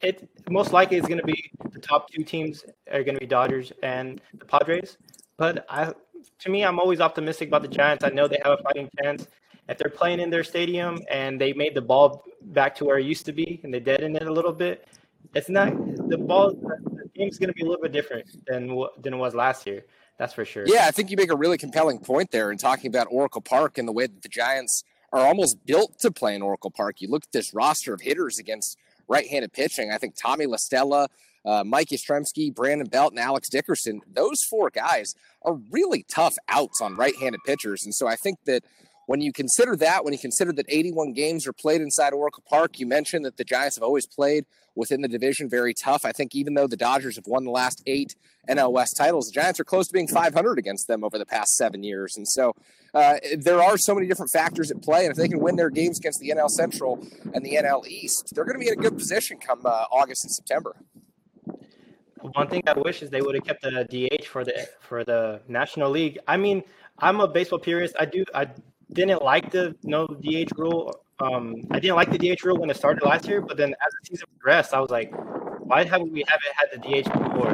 it 0.00 0.28
most 0.50 0.72
likely 0.72 0.96
is 0.96 1.06
going 1.06 1.20
to 1.20 1.24
be 1.24 1.52
the 1.70 1.78
top 1.78 2.10
two 2.10 2.24
teams 2.24 2.64
are 2.92 3.04
going 3.04 3.14
to 3.14 3.20
be 3.20 3.26
Dodgers 3.26 3.72
and 3.84 4.20
the 4.36 4.44
Padres. 4.44 4.96
But 5.36 5.64
I, 5.68 5.92
to 6.40 6.50
me, 6.50 6.64
I'm 6.64 6.80
always 6.80 7.00
optimistic 7.00 7.46
about 7.46 7.62
the 7.62 7.68
Giants. 7.68 8.02
I 8.02 8.08
know 8.08 8.26
they 8.26 8.40
have 8.42 8.58
a 8.58 8.62
fighting 8.64 8.90
chance. 9.00 9.28
If 9.68 9.78
they're 9.78 9.88
playing 9.88 10.18
in 10.18 10.30
their 10.30 10.42
stadium 10.42 11.00
and 11.12 11.40
they 11.40 11.52
made 11.52 11.76
the 11.76 11.80
ball 11.80 12.24
back 12.58 12.74
to 12.78 12.84
where 12.84 12.98
it 12.98 13.06
used 13.06 13.24
to 13.26 13.32
be 13.32 13.60
and 13.62 13.72
they 13.72 13.78
deadened 13.78 14.16
it 14.16 14.26
a 14.26 14.32
little 14.32 14.52
bit, 14.52 14.88
it's 15.36 15.48
not 15.48 15.68
the 16.08 16.18
ball. 16.18 16.50
The 16.54 17.08
game's 17.14 17.38
going 17.38 17.50
to 17.50 17.54
be 17.54 17.62
a 17.62 17.66
little 17.66 17.82
bit 17.82 17.92
different 17.92 18.26
than 18.48 18.62
than 19.00 19.14
it 19.14 19.16
was 19.16 19.36
last 19.36 19.64
year. 19.68 19.84
That's 20.18 20.32
for 20.32 20.44
sure. 20.44 20.64
Yeah, 20.66 20.86
I 20.86 20.90
think 20.90 21.10
you 21.10 21.16
make 21.16 21.32
a 21.32 21.36
really 21.36 21.58
compelling 21.58 21.98
point 21.98 22.30
there 22.30 22.52
in 22.52 22.58
talking 22.58 22.88
about 22.88 23.08
Oracle 23.10 23.40
Park 23.40 23.78
and 23.78 23.88
the 23.88 23.92
way 23.92 24.06
that 24.06 24.22
the 24.22 24.28
Giants 24.28 24.84
are 25.12 25.26
almost 25.26 25.64
built 25.66 25.98
to 26.00 26.10
play 26.10 26.34
in 26.34 26.42
Oracle 26.42 26.70
Park. 26.70 27.00
You 27.00 27.08
look 27.08 27.24
at 27.24 27.32
this 27.32 27.54
roster 27.54 27.94
of 27.94 28.00
hitters 28.00 28.38
against 28.38 28.78
right-handed 29.08 29.52
pitching. 29.52 29.90
I 29.90 29.98
think 29.98 30.14
Tommy 30.16 30.46
La 30.46 30.56
Stella, 30.56 31.08
uh, 31.44 31.62
Mike 31.64 31.88
Yastrzemski, 31.88 32.54
Brandon 32.54 32.86
Belt, 32.86 33.12
and 33.12 33.20
Alex 33.20 33.48
Dickerson. 33.48 34.00
Those 34.12 34.42
four 34.42 34.70
guys 34.70 35.14
are 35.42 35.54
really 35.70 36.04
tough 36.08 36.36
outs 36.48 36.80
on 36.80 36.96
right-handed 36.96 37.40
pitchers, 37.44 37.84
and 37.84 37.94
so 37.94 38.06
I 38.06 38.16
think 38.16 38.38
that 38.46 38.64
when 39.06 39.20
you 39.20 39.32
consider 39.32 39.76
that, 39.76 40.04
when 40.04 40.12
you 40.12 40.18
consider 40.18 40.52
that 40.52 40.66
81 40.68 41.12
games 41.12 41.46
are 41.46 41.52
played 41.52 41.80
inside 41.80 42.12
Oracle 42.12 42.42
Park, 42.48 42.78
you 42.78 42.86
mentioned 42.86 43.24
that 43.24 43.36
the 43.36 43.44
Giants 43.44 43.76
have 43.76 43.82
always 43.82 44.06
played 44.06 44.46
within 44.74 45.02
the 45.02 45.08
division 45.08 45.48
very 45.48 45.74
tough. 45.74 46.04
I 46.04 46.12
think 46.12 46.34
even 46.34 46.54
though 46.54 46.66
the 46.66 46.76
Dodgers 46.76 47.16
have 47.16 47.26
won 47.26 47.44
the 47.44 47.50
last 47.50 47.82
eight 47.86 48.16
NL 48.48 48.72
West 48.72 48.96
titles, 48.96 49.26
the 49.26 49.32
Giants 49.32 49.60
are 49.60 49.64
close 49.64 49.86
to 49.86 49.92
being 49.92 50.08
500 50.08 50.58
against 50.58 50.88
them 50.88 51.04
over 51.04 51.18
the 51.18 51.26
past 51.26 51.56
seven 51.56 51.82
years. 51.82 52.16
And 52.16 52.26
so 52.26 52.54
uh, 52.92 53.16
there 53.36 53.62
are 53.62 53.76
so 53.76 53.94
many 53.94 54.06
different 54.06 54.32
factors 54.32 54.70
at 54.70 54.82
play. 54.82 55.04
And 55.04 55.10
if 55.10 55.16
they 55.16 55.28
can 55.28 55.40
win 55.40 55.56
their 55.56 55.70
games 55.70 55.98
against 55.98 56.20
the 56.20 56.30
NL 56.30 56.50
Central 56.50 57.06
and 57.32 57.44
the 57.44 57.56
NL 57.56 57.86
East, 57.86 58.32
they're 58.34 58.44
going 58.44 58.58
to 58.58 58.60
be 58.60 58.68
in 58.68 58.78
a 58.78 58.82
good 58.82 58.96
position 58.96 59.38
come 59.38 59.60
uh, 59.64 59.86
August 59.92 60.24
and 60.24 60.32
September. 60.32 60.74
One 62.32 62.48
thing 62.48 62.62
I 62.66 62.72
wish 62.72 63.02
is 63.02 63.10
they 63.10 63.20
would 63.20 63.34
have 63.34 63.44
kept 63.44 63.62
the 63.62 63.84
DH 63.84 64.24
for 64.24 64.44
the 64.44 64.66
for 64.80 65.04
the 65.04 65.42
National 65.46 65.90
League. 65.90 66.18
I 66.26 66.38
mean, 66.38 66.62
I'm 66.98 67.20
a 67.20 67.28
baseball 67.28 67.58
purist. 67.58 67.94
I 68.00 68.06
do 68.06 68.24
I 68.34 68.48
didn't 68.92 69.22
like 69.22 69.50
the 69.50 69.74
no 69.82 70.06
DH 70.06 70.56
rule. 70.56 71.00
Um, 71.20 71.66
I 71.70 71.78
didn't 71.78 71.96
like 71.96 72.10
the 72.10 72.18
DH 72.18 72.42
rule 72.44 72.58
when 72.58 72.70
it 72.70 72.76
started 72.76 73.04
last 73.04 73.26
year, 73.26 73.40
but 73.40 73.56
then 73.56 73.70
as 73.70 73.92
the 73.92 74.06
season 74.06 74.26
progressed, 74.36 74.74
I 74.74 74.80
was 74.80 74.90
like, 74.90 75.12
why 75.60 75.84
haven't 75.84 76.12
we 76.12 76.24
haven't 76.26 76.54
had 76.56 76.68
the 76.72 76.78
DH 76.78 77.04
before? 77.12 77.50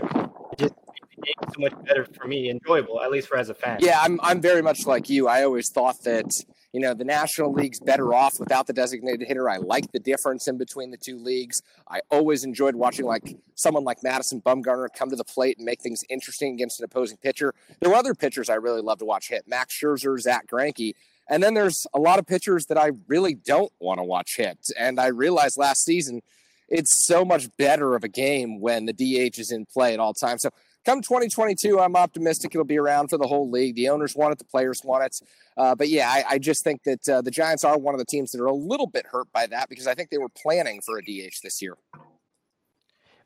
It 0.53 0.59
just 0.59 0.75
made 1.19 1.53
so 1.55 1.61
much 1.61 1.85
better 1.85 2.07
for 2.19 2.27
me, 2.27 2.51
enjoyable, 2.51 3.03
at 3.03 3.11
least 3.11 3.29
for 3.29 3.37
as 3.37 3.51
a 3.51 3.55
fan. 3.55 3.79
Yeah, 3.81 4.01
I'm 4.01 4.19
I'm 4.23 4.41
very 4.41 4.63
much 4.63 4.87
like 4.87 5.09
you. 5.11 5.29
I 5.29 5.45
always 5.45 5.71
thought 5.71 6.03
that 6.05 6.33
you 6.73 6.81
know, 6.81 6.95
the 6.95 7.05
National 7.05 7.53
League's 7.53 7.81
better 7.81 8.15
off 8.15 8.39
without 8.39 8.67
the 8.67 8.73
designated 8.73 9.27
hitter. 9.27 9.49
I 9.49 9.57
like 9.57 9.91
the 9.93 9.99
difference 9.99 10.47
in 10.47 10.57
between 10.57 10.91
the 10.91 10.97
two 10.97 11.19
leagues. 11.19 11.63
I 11.89 12.01
always 12.11 12.45
enjoyed 12.45 12.77
watching 12.77 13.07
like 13.07 13.37
someone 13.57 13.85
like 13.85 14.03
Madison 14.03 14.41
Bumgarner 14.41 14.87
come 14.97 15.11
to 15.11 15.17
the 15.17 15.25
plate 15.25 15.57
and 15.59 15.67
make 15.67 15.81
things 15.81 16.05
interesting 16.09 16.55
against 16.55 16.81
an 16.81 16.85
opposing 16.85 17.17
pitcher. 17.17 17.55
There 17.81 17.91
were 17.91 17.97
other 17.97 18.15
pitchers 18.15 18.49
I 18.49 18.55
really 18.55 18.83
love 18.83 18.99
to 18.99 19.05
watch 19.05 19.29
hit: 19.29 19.49
Max 19.49 19.77
Scherzer, 19.79 20.19
Zack 20.21 20.47
Greinke. 20.47 20.95
And 21.31 21.43
then 21.43 21.55
there's 21.55 21.87
a 21.95 21.99
lot 21.99 22.19
of 22.19 22.27
pitchers 22.27 22.67
that 22.67 22.77
I 22.77 22.91
really 23.07 23.35
don't 23.35 23.73
want 23.79 23.99
to 23.99 24.05
watch 24.05 24.37
hit. 24.37 24.59
And 24.77 25.01
I 25.01 25.07
realized 25.07 25.57
last 25.57 25.85
season 25.85 26.21
it's 26.69 26.95
so 26.95 27.25
much 27.25 27.49
better 27.57 27.95
of 27.95 28.05
a 28.05 28.09
game 28.09 28.61
when 28.61 28.87
the 28.87 28.93
DH 28.93 29.39
is 29.39 29.53
in 29.53 29.65
play 29.65 29.95
at 29.95 30.01
all 30.01 30.13
times. 30.13 30.43
So 30.43 30.51
come 30.85 31.03
2022, 31.03 31.81
I'm 31.81 31.97
optimistic 31.97 32.55
it'll 32.55 32.65
be 32.65 32.79
around 32.79 33.09
for 33.09 33.17
the 33.17 33.27
whole 33.27 33.51
league. 33.51 33.77
The 33.77 33.89
owners 33.89 34.17
want 34.17 34.33
it, 34.33 34.39
the 34.39 34.45
players 34.45 34.83
want 34.85 35.05
it. 35.05 35.21
Uh, 35.57 35.75
but 35.75 35.89
yeah, 35.89 36.09
I, 36.09 36.25
I, 36.31 36.39
just 36.39 36.65
think 36.65 36.83
that 36.85 37.09
uh, 37.09 37.23
the 37.23 37.31
Giants 37.31 37.65
are 37.65 37.77
one 37.77 37.95
of 37.95 37.99
the 37.99 38.05
teams 38.05 38.31
that 38.31 38.41
are 38.41 38.47
a 38.47 38.55
little 38.55 38.87
bit 38.87 39.07
hurt 39.07 39.31
by 39.33 39.47
that 39.49 39.69
because 39.69 39.87
I 39.87 39.95
think 39.95 40.11
they 40.11 40.19
were 40.19 40.29
planning 40.29 40.81
for 40.81 40.99
a 40.99 41.03
DH 41.03 41.43
this 41.43 41.61
year. 41.61 41.77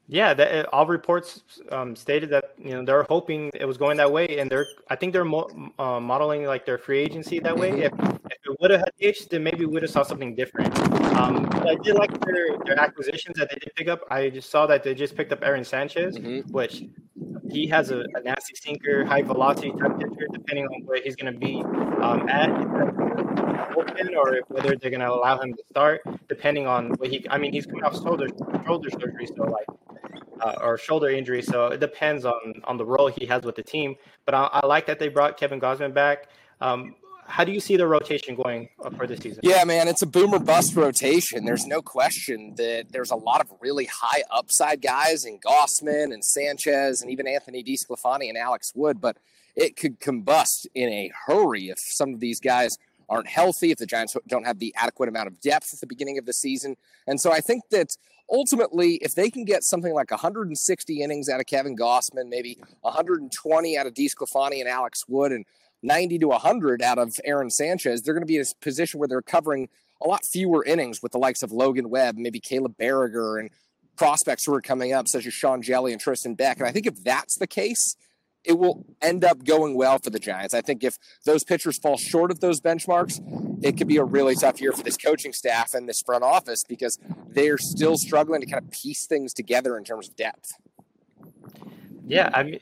Yeah, 0.09 0.35
the, 0.35 0.67
uh, 0.67 0.71
all 0.73 0.87
reports 0.87 1.43
um, 1.71 1.97
stated 1.97 2.31
that 2.31 2.44
you 2.59 2.71
know 2.71 2.85
they're 2.85 3.05
hoping 3.05 3.51
it 3.55 3.65
was 3.65 3.77
going 3.77 3.97
that 3.99 4.11
way, 4.11 4.39
and 4.39 4.51
they're 4.51 4.67
I 4.89 4.97
think 4.97 5.13
they're 5.13 5.25
mo- 5.25 5.73
uh, 5.79 6.01
modeling 6.01 6.45
like 6.45 6.67
their 6.67 6.79
free 6.79 6.99
agency 6.99 7.39
that 7.41 7.57
way. 7.57 7.83
If, 7.83 7.93
if 7.93 8.39
it 8.45 8.57
would 8.61 8.71
have 8.71 8.81
had 8.81 8.93
DH, 9.01 9.29
then 9.31 9.43
maybe 9.43 9.67
we 9.67 9.73
would 9.73 9.83
have 9.83 9.91
saw 9.91 10.03
something 10.03 10.35
different. 10.35 10.77
Um, 11.15 11.49
I 11.53 11.77
did 11.83 11.95
like 11.95 12.19
their, 12.25 12.59
their 12.65 12.81
acquisitions 12.81 13.37
that 13.39 13.49
they 13.51 13.57
did 13.57 13.75
pick 13.77 13.89
up. 13.89 14.01
I 14.11 14.31
just 14.31 14.51
saw 14.51 14.67
that 14.67 14.83
they 14.83 14.95
just 14.95 15.17
picked 15.17 15.33
up 15.33 15.41
Aaron 15.43 15.65
Sanchez, 15.65 16.19
mm-hmm. 16.19 16.51
which 16.53 16.85
he 17.51 17.67
has 17.69 17.91
a, 17.91 18.01
a, 18.15 18.21
nasty 18.25 18.55
sinker, 18.57 19.05
high 19.05 19.23
velocity 19.23 19.71
type 19.71 19.99
pitcher, 19.99 20.27
depending 20.33 20.67
on 20.67 20.83
where 20.87 21.01
he's 21.03 21.15
going 21.15 21.33
to 21.33 21.39
be 21.39 21.63
um, 22.03 22.29
at 22.29 22.51
open 23.77 24.15
or 24.15 24.37
if, 24.37 24.45
whether 24.49 24.75
they're 24.77 24.91
going 24.91 25.01
to 25.01 25.11
allow 25.11 25.39
him 25.39 25.53
to 25.53 25.63
start, 25.69 26.03
depending 26.29 26.67
on 26.67 26.91
what 26.93 27.11
he. 27.11 27.25
I 27.31 27.39
mean, 27.39 27.53
he's 27.53 27.67
coming 27.67 27.85
off 27.85 27.95
shoulder 27.95 28.29
shoulder 28.67 28.91
surgery, 28.91 29.27
so 29.27 29.45
like 29.45 29.67
uh, 30.41 30.55
or 30.61 30.79
shoulder 30.79 31.09
injury, 31.09 31.43
so 31.43 31.67
it 31.69 31.81
depends 31.81 32.25
on 32.25 32.62
on 32.64 32.76
the 32.76 32.85
role 32.85 33.09
he 33.09 33.26
has 33.26 33.43
with 33.43 33.57
the 33.57 33.62
team. 33.62 33.97
But 34.25 34.35
I, 34.35 34.49
I 34.53 34.67
like 34.67 34.87
that 34.87 34.99
they 34.99 35.09
brought 35.09 35.37
Kevin 35.37 35.61
Gausman 35.61 35.95
back. 35.95 36.29
Um, 36.61 36.95
how 37.26 37.45
do 37.45 37.53
you 37.53 37.61
see 37.61 37.76
the 37.76 37.87
rotation 37.87 38.35
going 38.35 38.69
uh, 38.85 38.91
for 38.91 39.07
this 39.07 39.21
season? 39.21 39.41
Yeah, 39.43 39.64
man, 39.64 39.88
it's 39.88 40.03
a 40.03 40.07
boomer 40.07 40.38
bust 40.38 40.76
rotation. 40.76 41.45
There's 41.45 41.67
no 41.67 41.81
question 41.81 42.55
that 42.57 42.87
there's 42.91 43.11
a 43.11 43.17
lot 43.17 43.41
of 43.41 43.50
really 43.61 43.87
high 43.87 44.23
upside 44.31 44.83
guys 44.83 45.25
in 45.25 45.38
Gausman 45.38 46.12
and 46.12 46.25
Sanchez 46.25 47.00
and 47.00 47.11
even 47.11 47.26
Anthony 47.26 47.64
DeSclafani 47.64 48.29
and 48.29 48.37
Alex 48.37 48.73
Wood, 48.75 49.00
but 49.00 49.17
it 49.57 49.76
could 49.76 50.00
combust 50.00 50.67
in 50.75 50.88
a 50.88 51.11
hurry 51.26 51.71
if 51.71 51.79
some 51.79 52.12
of 52.12 52.21
these 52.21 52.41
guys 52.41 52.76
aren't 53.09 53.29
healthy, 53.29 53.71
if 53.71 53.79
the 53.79 53.87
Giants 53.87 54.17
don't 54.26 54.45
have 54.45 54.59
the 54.59 54.75
adequate 54.76 55.09
amount 55.09 55.29
of 55.29 55.41
depth 55.41 55.73
at 55.73 55.81
the 55.81 55.87
beginning 55.87 56.19
of 56.19 56.26
the 56.26 56.33
season. 56.33 56.76
And 57.07 57.21
so 57.21 57.33
I 57.33 57.41
think 57.41 57.64
that 57.71 57.97
ultimately, 58.31 58.97
if 58.97 59.14
they 59.14 59.31
can 59.31 59.45
get 59.45 59.62
something 59.62 59.93
like 59.93 60.11
160 60.11 61.02
innings 61.02 61.28
out 61.28 61.40
of 61.40 61.47
Kevin 61.47 61.76
Gausman, 61.76 62.28
maybe 62.28 62.59
120 62.81 63.78
out 63.78 63.87
of 63.87 63.95
DeSclafani 63.95 64.61
and 64.61 64.69
Alex 64.69 65.04
Wood, 65.09 65.33
and 65.33 65.45
90 65.83 66.19
to 66.21 66.28
100 66.28 66.83
out 66.83 66.99
of 66.99 67.14
Aaron 67.25 67.50
Sanchez, 67.50 68.02
they're 68.02 68.14
going 68.14 68.23
to 68.23 68.26
be 68.26 68.37
in 68.37 68.43
a 68.43 68.64
position 68.64 68.99
where 68.99 69.09
they're 69.09 69.23
covering 69.23 69.69
a 70.02 70.09
lot 70.09 70.25
fewer 70.25 70.64
innings 70.64 71.02
with 71.02 71.12
the 71.12 71.19
likes 71.19 71.43
of 71.43 71.52
Logan 71.52 71.90
Webb, 71.90 72.16
maybe 72.16 72.40
Caleb 72.40 72.76
Baragar, 72.78 73.40
and 73.40 73.50
prospects 73.97 74.45
who 74.45 74.54
are 74.54 74.61
coming 74.61 74.93
up, 74.93 75.07
such 75.07 75.26
as 75.26 75.33
Sean 75.33 75.62
Hjelle 75.62 75.90
and 75.90 76.00
Tristan 76.00 76.35
Beck. 76.35 76.59
And 76.59 76.66
I 76.66 76.73
think 76.73 76.87
if 76.87 77.02
that's 77.04 77.37
the 77.37 77.47
case, 77.47 77.97
it 78.45 78.59
will 78.59 78.85
end 79.01 79.25
up 79.25 79.45
going 79.45 79.75
well 79.75 79.99
for 79.99 80.11
the 80.11 80.19
Giants. 80.19 80.55
I 80.55 80.61
think 80.61 80.85
if 80.85 80.99
those 81.25 81.45
pitchers 81.45 81.79
fall 81.79 81.97
short 81.97 82.31
of 82.31 82.41
those 82.41 82.61
benchmarks, 82.61 83.21
it 83.65 83.77
could 83.77 83.89
be 83.89 83.97
a 83.97 84.05
really 84.05 84.35
tough 84.35 84.61
year 84.61 84.73
for 84.73 84.83
this 84.83 84.97
coaching 84.97 85.33
staff 85.33 85.75
and 85.75 85.89
this 85.89 86.03
front 86.03 86.23
office 86.23 86.65
because 86.69 86.99
they're 87.29 87.59
still 87.59 87.97
struggling 87.97 88.41
to 88.41 88.47
kind 88.47 88.63
of 88.63 88.71
piece 88.71 89.07
things 89.07 89.33
together 89.33 89.77
in 89.77 89.85
terms 89.85 90.09
of 90.09 90.17
depth. 90.17 90.53
Yeah, 92.07 92.31
I 92.35 92.43
mean, 92.43 92.61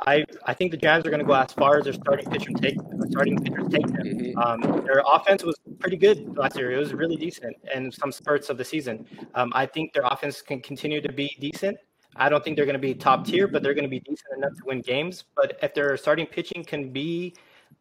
I 0.00 0.24
I 0.44 0.54
think 0.54 0.72
the 0.72 0.76
Giants 0.76 1.06
are 1.06 1.10
going 1.10 1.20
to 1.20 1.26
go 1.26 1.34
as 1.34 1.52
far 1.52 1.78
as 1.78 1.84
their 1.84 1.92
starting 1.92 2.28
pitcher 2.28 2.50
take 2.56 2.76
starting 3.10 3.38
pitchers 3.38 3.68
take 3.68 3.86
them. 3.86 4.06
Mm-hmm. 4.06 4.38
Um, 4.38 4.84
their 4.84 5.02
offense 5.06 5.44
was 5.44 5.56
pretty 5.78 5.96
good 5.96 6.36
last 6.36 6.56
year; 6.56 6.72
it 6.72 6.78
was 6.78 6.92
really 6.92 7.16
decent 7.16 7.56
in 7.72 7.92
some 7.92 8.10
spurts 8.12 8.50
of 8.50 8.58
the 8.58 8.64
season. 8.64 9.06
Um, 9.34 9.52
I 9.54 9.66
think 9.66 9.92
their 9.92 10.04
offense 10.04 10.42
can 10.42 10.60
continue 10.60 11.00
to 11.00 11.12
be 11.12 11.36
decent. 11.40 11.78
I 12.18 12.28
don't 12.28 12.42
think 12.42 12.56
they're 12.56 12.66
going 12.66 12.74
to 12.74 12.80
be 12.80 12.94
top 12.94 13.26
tier, 13.26 13.46
but 13.46 13.62
they're 13.62 13.74
going 13.74 13.84
to 13.84 13.90
be 13.90 14.00
decent 14.00 14.36
enough 14.36 14.54
to 14.56 14.64
win 14.64 14.80
games. 14.80 15.24
But 15.34 15.58
if 15.62 15.74
their 15.74 15.96
starting 15.96 16.26
pitching 16.26 16.64
can 16.64 16.90
be 16.90 17.34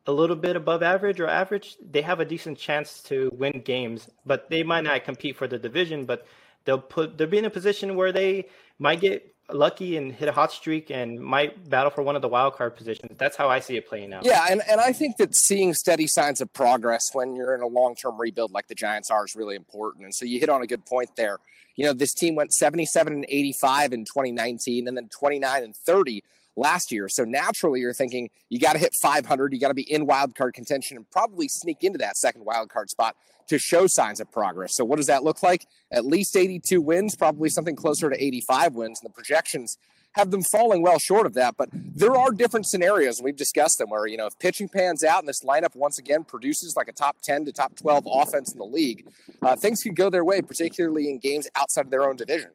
a 0.08 0.12
little 0.12 0.36
bit 0.36 0.56
above 0.56 0.84
average 0.84 1.20
or 1.20 1.28
average, 1.28 1.78
they 1.92 2.02
have 2.02 2.20
a 2.20 2.26
decent 2.26 2.58
chance 2.58 3.02
to 3.04 3.32
win 3.36 3.62
games. 3.66 4.10
But 4.26 4.50
they 4.50 4.64
might 4.64 4.84
not 4.84 5.04
compete 5.04 5.36
for 5.36 5.48
the 5.48 5.58
division, 5.58 6.06
but 6.06 6.26
they'll 6.66 6.80
put 6.80 7.18
they'll 7.18 7.28
be 7.28 7.38
in 7.38 7.46
a 7.46 7.50
position 7.50 7.96
where 7.96 8.12
they 8.12 8.50
might 8.80 9.02
get 9.02 9.35
lucky 9.52 9.98
and 9.98 10.12
hit 10.12 10.28
a 10.28 10.32
hot 10.32 10.52
streak 10.52 10.90
and 10.90 11.20
might 11.20 11.70
battle 11.70 11.92
for 11.92 12.02
one 12.02 12.16
of 12.16 12.22
the 12.22 12.28
wild 12.28 12.56
card 12.56 12.76
positions. 12.76 13.12
That's 13.18 13.38
how 13.38 13.50
I 13.50 13.60
see 13.60 13.78
it 13.78 13.88
playing 13.88 14.14
out. 14.14 14.26
Yeah, 14.26 14.48
and, 14.50 14.62
and 14.70 14.82
I 14.82 14.92
think 14.92 15.18
that 15.18 15.36
seeing 15.36 15.74
steady 15.74 16.08
signs 16.08 16.42
of 16.42 16.52
progress 16.54 17.10
when 17.14 17.36
you're 17.36 17.56
in 17.56 17.62
a 17.62 17.68
long 17.68 17.96
term 17.96 18.20
rebuild 18.20 18.52
like 18.52 18.68
the 18.68 18.76
Giants 18.76 19.12
are 19.12 19.26
is 19.26 19.36
really 19.36 19.56
important. 19.56 20.06
And 20.06 20.16
so 20.16 20.26
you 20.26 20.40
hit 20.40 20.50
on 20.50 20.62
a 20.62 20.68
good 20.68 20.86
point 20.86 21.12
there. 21.16 21.40
You 21.76 21.86
know, 21.86 21.94
this 21.94 22.14
team 22.14 22.36
went 22.36 22.54
77 22.54 23.14
and 23.14 23.26
85 23.28 23.94
in 23.94 24.06
2019 24.06 24.88
and 24.88 24.98
then 24.98 25.10
29 25.10 25.64
and 25.64 25.76
30 25.76 26.24
last 26.56 26.92
year. 26.92 27.10
So 27.10 27.24
naturally, 27.24 27.80
you're 27.80 27.94
thinking 27.94 28.30
you 28.50 28.60
got 28.60 28.74
to 28.74 28.80
hit 28.80 28.94
500, 29.02 29.54
you 29.54 29.60
got 29.60 29.70
to 29.70 29.74
be 29.74 29.92
in 29.92 30.06
wild 30.06 30.36
card 30.36 30.54
contention 30.54 30.98
and 30.98 31.10
probably 31.10 31.48
sneak 31.48 31.84
into 31.84 31.98
that 32.00 32.18
second 32.18 32.46
wild 32.46 32.70
card 32.70 32.90
spot 32.90 33.16
to 33.48 33.60
show 33.60 33.88
signs 33.88 34.20
of 34.20 34.32
progress. 34.32 34.76
So 34.76 34.84
what 34.86 34.98
does 34.98 35.08
that 35.08 35.24
look 35.24 35.44
like? 35.44 35.68
At 35.92 36.06
least 36.06 36.36
82 36.36 36.82
wins, 36.82 37.16
probably 37.16 37.50
something 37.50 37.76
closer 37.76 38.10
to 38.10 38.24
85 38.24 38.74
wins. 38.74 39.00
And 39.02 39.10
the 39.10 39.14
projections 39.14 39.78
have 40.16 40.32
them 40.32 40.42
falling 40.44 40.82
well 40.82 40.98
short 40.98 41.26
of 41.26 41.34
that. 41.34 41.56
But 41.58 41.70
there 41.72 42.16
are 42.16 42.32
different 42.32 42.66
scenarios, 42.66 43.20
and 43.20 43.26
we've 43.26 43.36
discussed 43.36 43.78
them, 43.78 43.90
where, 43.90 44.08
you 44.08 44.18
know, 44.18 44.26
if 44.26 44.40
pitching 44.40 44.70
pans 44.70 45.04
out 45.04 45.20
and 45.20 45.28
this 45.28 45.44
lineup 45.44 45.76
once 45.76 46.00
again 46.00 46.24
produces 46.24 46.76
like 46.76 46.88
a 46.88 46.94
top 46.94 47.18
10 47.22 47.46
to 47.46 47.52
top 47.52 47.76
12 47.76 48.08
offense 48.10 48.52
in 48.52 48.58
the 48.58 48.66
league, 48.66 49.08
uh, 49.42 49.56
things 49.56 49.84
could 49.84 49.96
go 49.96 50.10
their 50.10 50.24
way, 50.24 50.42
particularly 50.42 51.10
in 51.10 51.20
games 51.20 51.48
outside 51.56 51.86
of 51.86 51.92
their 51.92 52.08
own 52.08 52.16
division. 52.16 52.52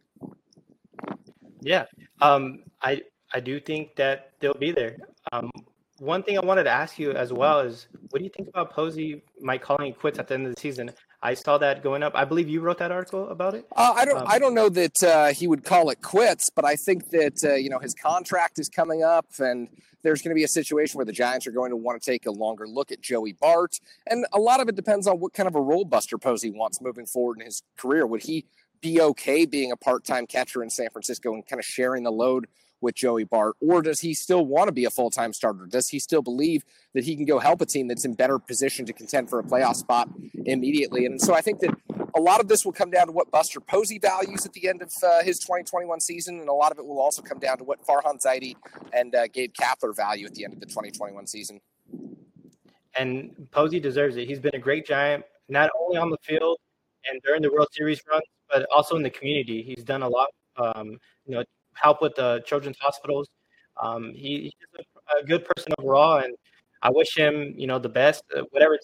Yeah. 1.60 1.84
Um, 2.22 2.64
I, 2.80 3.02
I 3.32 3.40
do 3.40 3.60
think 3.60 3.96
that 3.96 4.32
they'll 4.40 4.54
be 4.54 4.72
there. 4.72 4.96
Um, 5.32 5.50
one 5.98 6.22
thing 6.22 6.38
I 6.38 6.44
wanted 6.44 6.64
to 6.64 6.70
ask 6.70 6.98
you 6.98 7.12
as 7.12 7.32
well 7.32 7.60
is, 7.60 7.86
what 8.10 8.18
do 8.18 8.24
you 8.24 8.30
think 8.34 8.48
about 8.48 8.72
Posey 8.72 9.22
might 9.40 9.60
calling 9.60 9.88
it 9.88 9.98
quits 9.98 10.18
at 10.18 10.28
the 10.28 10.34
end 10.34 10.46
of 10.46 10.54
the 10.54 10.60
season? 10.60 10.90
I 11.22 11.34
saw 11.34 11.58
that 11.58 11.82
going 11.82 12.02
up. 12.02 12.12
I 12.14 12.24
believe 12.24 12.48
you 12.48 12.60
wrote 12.62 12.78
that 12.78 12.90
article 12.90 13.28
about 13.28 13.54
it. 13.54 13.66
Uh, 13.76 13.92
I 13.94 14.06
don't. 14.06 14.22
Um, 14.22 14.26
I 14.26 14.38
don't 14.38 14.54
know 14.54 14.70
that 14.70 15.02
uh, 15.02 15.26
he 15.34 15.46
would 15.46 15.64
call 15.64 15.90
it 15.90 16.00
quits, 16.00 16.48
but 16.48 16.64
I 16.64 16.76
think 16.76 17.10
that 17.10 17.44
uh, 17.44 17.54
you 17.54 17.68
know 17.68 17.78
his 17.78 17.92
contract 17.94 18.58
is 18.58 18.70
coming 18.70 19.02
up, 19.02 19.26
and 19.38 19.68
there's 20.02 20.22
going 20.22 20.30
to 20.30 20.34
be 20.34 20.44
a 20.44 20.48
situation 20.48 20.96
where 20.96 21.04
the 21.04 21.12
Giants 21.12 21.46
are 21.46 21.52
going 21.52 21.70
to 21.70 21.76
want 21.76 22.00
to 22.00 22.10
take 22.10 22.24
a 22.24 22.30
longer 22.30 22.66
look 22.66 22.90
at 22.90 23.02
Joey 23.02 23.34
Bart, 23.34 23.78
and 24.06 24.24
a 24.32 24.40
lot 24.40 24.60
of 24.60 24.68
it 24.70 24.76
depends 24.76 25.06
on 25.06 25.20
what 25.20 25.34
kind 25.34 25.46
of 25.46 25.54
a 25.54 25.60
role 25.60 25.84
Buster 25.84 26.16
Posey 26.16 26.50
wants 26.50 26.80
moving 26.80 27.04
forward 27.04 27.38
in 27.38 27.44
his 27.44 27.62
career. 27.76 28.06
Would 28.06 28.22
he 28.22 28.46
be 28.80 29.02
okay 29.02 29.44
being 29.44 29.70
a 29.72 29.76
part-time 29.76 30.26
catcher 30.26 30.62
in 30.62 30.70
San 30.70 30.88
Francisco 30.88 31.34
and 31.34 31.46
kind 31.46 31.60
of 31.60 31.66
sharing 31.66 32.02
the 32.02 32.10
load 32.10 32.46
with 32.80 32.94
Joey 32.94 33.24
Bart? 33.24 33.56
Or 33.60 33.82
does 33.82 34.00
he 34.00 34.14
still 34.14 34.44
want 34.44 34.68
to 34.68 34.72
be 34.72 34.84
a 34.84 34.90
full 34.90 35.10
time 35.10 35.32
starter? 35.32 35.66
Does 35.66 35.88
he 35.88 35.98
still 35.98 36.22
believe 36.22 36.64
that 36.94 37.04
he 37.04 37.16
can 37.16 37.24
go 37.24 37.38
help 37.38 37.60
a 37.60 37.66
team 37.66 37.88
that's 37.88 38.04
in 38.04 38.14
better 38.14 38.38
position 38.38 38.86
to 38.86 38.92
contend 38.92 39.30
for 39.30 39.38
a 39.38 39.42
playoff 39.42 39.76
spot 39.76 40.08
immediately? 40.44 41.06
And 41.06 41.20
so 41.20 41.34
I 41.34 41.40
think 41.40 41.60
that 41.60 41.74
a 42.16 42.20
lot 42.20 42.40
of 42.40 42.48
this 42.48 42.64
will 42.64 42.72
come 42.72 42.90
down 42.90 43.06
to 43.06 43.12
what 43.12 43.30
Buster 43.30 43.60
Posey 43.60 43.98
values 43.98 44.44
at 44.44 44.52
the 44.52 44.68
end 44.68 44.82
of 44.82 44.92
uh, 45.02 45.22
his 45.22 45.38
2021 45.38 46.00
season, 46.00 46.40
and 46.40 46.48
a 46.48 46.52
lot 46.52 46.72
of 46.72 46.78
it 46.78 46.86
will 46.86 47.00
also 47.00 47.22
come 47.22 47.38
down 47.38 47.58
to 47.58 47.64
what 47.64 47.84
Farhan 47.86 48.20
Zaidi 48.20 48.56
and 48.92 49.14
uh, 49.14 49.26
Gabe 49.28 49.52
Kapler 49.52 49.94
value 49.94 50.26
at 50.26 50.34
the 50.34 50.44
end 50.44 50.54
of 50.54 50.60
the 50.60 50.66
2021 50.66 51.26
season. 51.26 51.60
And 52.96 53.30
Posey 53.52 53.78
deserves 53.78 54.16
it. 54.16 54.26
He's 54.26 54.40
been 54.40 54.54
a 54.54 54.58
great 54.58 54.86
giant, 54.86 55.24
not 55.48 55.70
only 55.80 55.96
on 55.96 56.10
the 56.10 56.18
field 56.22 56.58
and 57.08 57.20
during 57.22 57.42
the 57.42 57.50
World 57.50 57.68
Series 57.72 58.02
run, 58.10 58.20
but 58.50 58.66
also 58.74 58.96
in 58.96 59.02
the 59.02 59.10
community. 59.10 59.62
He's 59.62 59.84
done 59.84 60.02
a 60.02 60.08
lot, 60.08 60.28
um, 60.56 60.98
you 61.26 61.34
know, 61.36 61.44
help 61.74 62.02
with 62.02 62.14
the 62.14 62.42
children's 62.46 62.78
hospitals. 62.78 63.28
Um, 63.80 64.12
he, 64.14 64.42
he's 64.42 64.52
a, 64.78 65.22
a, 65.22 65.24
good 65.24 65.44
person 65.44 65.72
overall, 65.78 66.18
and 66.18 66.34
I 66.82 66.90
wish 66.90 67.16
him, 67.16 67.54
you 67.56 67.66
know, 67.66 67.78
the 67.78 67.88
best. 67.88 68.22
Uh, 68.36 68.42
whatever 68.50 68.78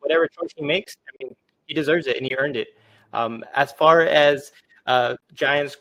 whatever 0.00 0.26
choice 0.26 0.50
he 0.56 0.64
makes, 0.64 0.96
I 1.08 1.24
mean, 1.24 1.34
he 1.66 1.74
deserves 1.74 2.06
it 2.06 2.16
and 2.16 2.26
he 2.26 2.34
earned 2.36 2.56
it. 2.56 2.68
Um, 3.12 3.44
as 3.54 3.72
far 3.72 4.02
as 4.02 4.52
uh, 4.86 5.16
Giants 5.32 5.76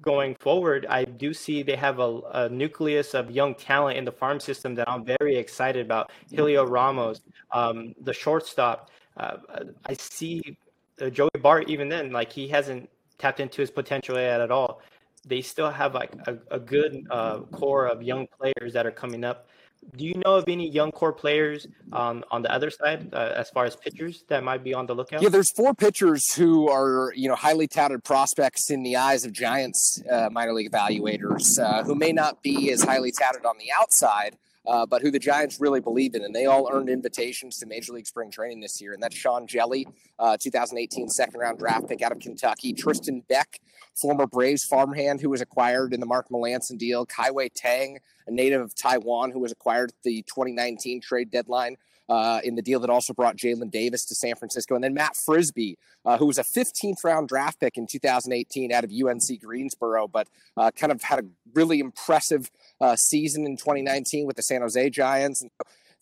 going 0.00 0.34
forward, 0.36 0.86
I 0.88 1.04
do 1.04 1.34
see 1.34 1.62
they 1.62 1.76
have 1.76 1.98
a, 1.98 2.20
a, 2.32 2.48
nucleus 2.48 3.12
of 3.14 3.30
young 3.30 3.54
talent 3.54 3.98
in 3.98 4.04
the 4.04 4.12
farm 4.12 4.40
system 4.40 4.74
that 4.76 4.88
I'm 4.88 5.04
very 5.04 5.36
excited 5.36 5.84
about. 5.84 6.10
Heliot 6.30 6.68
Ramos, 6.68 7.20
um, 7.52 7.94
the 8.02 8.12
shortstop. 8.12 8.90
Uh, 9.16 9.38
I 9.86 9.94
see 9.94 10.56
uh, 11.00 11.10
Joey 11.10 11.30
Bart 11.40 11.68
even 11.68 11.88
then, 11.88 12.12
like 12.12 12.32
he 12.32 12.48
hasn't 12.48 12.88
tapped 13.18 13.40
into 13.40 13.60
his 13.60 13.70
potential 13.70 14.16
yet 14.16 14.40
at 14.40 14.50
all 14.50 14.80
they 15.26 15.42
still 15.42 15.70
have 15.70 15.94
like 15.94 16.12
a, 16.26 16.38
a 16.50 16.58
good 16.58 17.06
uh, 17.10 17.40
core 17.52 17.86
of 17.86 18.02
young 18.02 18.26
players 18.38 18.72
that 18.72 18.86
are 18.86 18.92
coming 18.92 19.24
up. 19.24 19.48
do 19.96 20.04
you 20.04 20.14
know 20.24 20.36
of 20.36 20.44
any 20.48 20.68
young 20.68 20.90
core 20.90 21.12
players 21.12 21.66
um, 21.92 22.24
on 22.30 22.42
the 22.42 22.52
other 22.52 22.70
side 22.70 23.12
uh, 23.12 23.32
as 23.36 23.50
far 23.50 23.64
as 23.64 23.76
pitchers 23.76 24.24
that 24.28 24.42
might 24.42 24.64
be 24.64 24.72
on 24.72 24.86
the 24.86 24.94
lookout? 24.94 25.22
Yeah, 25.22 25.28
there's 25.28 25.50
four 25.50 25.74
pitchers 25.74 26.32
who 26.34 26.68
are 26.68 27.12
you 27.14 27.28
know 27.28 27.34
highly 27.34 27.66
touted 27.66 28.04
prospects 28.04 28.70
in 28.70 28.82
the 28.82 28.96
eyes 28.96 29.24
of 29.24 29.32
Giants 29.32 30.02
uh, 30.10 30.28
minor 30.30 30.54
league 30.54 30.70
evaluators 30.70 31.58
uh, 31.58 31.82
who 31.84 31.94
may 31.94 32.12
not 32.12 32.42
be 32.42 32.70
as 32.70 32.82
highly 32.82 33.12
touted 33.12 33.44
on 33.44 33.58
the 33.58 33.70
outside. 33.80 34.36
Uh, 34.66 34.84
but 34.84 35.02
who 35.02 35.10
the 35.10 35.18
Giants 35.18 35.60
really 35.60 35.80
believe 35.80 36.14
in. 36.14 36.24
And 36.24 36.34
they 36.34 36.46
all 36.46 36.68
earned 36.72 36.88
invitations 36.88 37.58
to 37.58 37.66
Major 37.66 37.92
League 37.92 38.06
Spring 38.06 38.30
Training 38.30 38.60
this 38.60 38.80
year. 38.80 38.92
And 38.92 39.02
that's 39.02 39.16
Sean 39.16 39.46
Hjelle, 39.46 39.84
uh, 40.18 40.36
2018 40.40 41.08
second 41.08 41.38
round 41.38 41.58
draft 41.58 41.88
pick 41.88 42.02
out 42.02 42.12
of 42.12 42.18
Kentucky. 42.18 42.72
Tristan 42.72 43.22
Beck, 43.28 43.60
former 43.94 44.26
Braves 44.26 44.64
farmhand 44.64 45.20
who 45.20 45.30
was 45.30 45.40
acquired 45.40 45.94
in 45.94 46.00
the 46.00 46.06
Mark 46.06 46.28
Melancon 46.30 46.78
deal. 46.78 47.06
Kai-Wei 47.06 47.50
Teng, 47.50 47.98
a 48.26 48.30
native 48.30 48.60
of 48.60 48.74
Taiwan 48.74 49.30
who 49.30 49.38
was 49.38 49.52
acquired 49.52 49.90
at 49.90 50.02
the 50.02 50.22
2019 50.22 51.00
trade 51.00 51.30
deadline. 51.30 51.76
Uh, 52.08 52.40
in 52.44 52.54
the 52.54 52.62
deal 52.62 52.78
that 52.78 52.88
also 52.88 53.12
brought 53.12 53.36
Jaylin 53.36 53.68
Davis 53.68 54.04
to 54.04 54.14
San 54.14 54.36
Francisco. 54.36 54.76
And 54.76 54.84
then 54.84 54.94
Matt 54.94 55.16
Frisbee, 55.16 55.76
uh, 56.04 56.16
who 56.16 56.26
was 56.26 56.38
a 56.38 56.44
15th 56.44 57.02
round 57.02 57.26
draft 57.26 57.58
pick 57.58 57.76
in 57.76 57.88
2018 57.88 58.70
out 58.70 58.84
of 58.84 58.92
UNC 58.92 59.40
Greensboro, 59.42 60.06
but 60.06 60.28
uh, 60.56 60.70
kind 60.70 60.92
of 60.92 61.02
had 61.02 61.18
a 61.18 61.24
really 61.52 61.80
impressive 61.80 62.48
uh, 62.80 62.94
season 62.94 63.44
in 63.44 63.56
2019 63.56 64.24
with 64.24 64.36
the 64.36 64.42
San 64.42 64.60
Jose 64.60 64.88
Giants. 64.90 65.42
And 65.42 65.50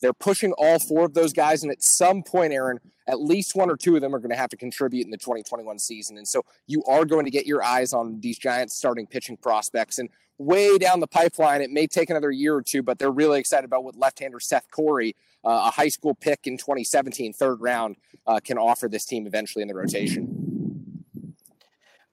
they're 0.00 0.12
pushing 0.12 0.52
all 0.58 0.78
four 0.78 1.06
of 1.06 1.14
those 1.14 1.32
guys. 1.32 1.62
And 1.62 1.72
at 1.72 1.82
some 1.82 2.22
point, 2.22 2.52
Aaron, 2.52 2.80
at 3.08 3.20
least 3.20 3.54
one 3.54 3.70
or 3.70 3.76
two 3.76 3.94
of 3.94 4.02
them 4.02 4.14
are 4.14 4.18
going 4.18 4.30
to 4.30 4.36
have 4.36 4.50
to 4.50 4.56
contribute 4.56 5.04
in 5.04 5.10
the 5.10 5.16
2021 5.16 5.78
season. 5.78 6.18
And 6.18 6.28
so 6.28 6.44
you 6.66 6.84
are 6.84 7.06
going 7.06 7.24
to 7.24 7.30
get 7.30 7.46
your 7.46 7.64
eyes 7.64 7.94
on 7.94 8.20
these 8.20 8.38
Giants 8.38 8.76
starting 8.76 9.06
pitching 9.06 9.38
prospects. 9.38 9.98
And 9.98 10.10
way 10.38 10.78
down 10.78 11.00
the 11.00 11.06
pipeline, 11.06 11.62
it 11.62 11.70
may 11.70 11.86
take 11.86 12.10
another 12.10 12.30
year 12.30 12.54
or 12.54 12.62
two, 12.62 12.82
but 12.82 12.98
they're 12.98 13.10
really 13.10 13.40
excited 13.40 13.64
about 13.64 13.84
what 13.84 13.96
left 13.96 14.18
hander 14.18 14.40
Seth 14.40 14.66
Corry 14.70 15.14
uh, 15.44 15.64
a 15.66 15.70
high 15.70 15.88
school 15.88 16.14
pick 16.14 16.46
in 16.46 16.56
2017, 16.56 17.32
third 17.32 17.60
round, 17.60 17.96
uh, 18.26 18.40
can 18.42 18.58
offer 18.58 18.88
this 18.88 19.04
team 19.04 19.26
eventually 19.26 19.62
in 19.62 19.68
the 19.68 19.74
rotation. 19.74 20.44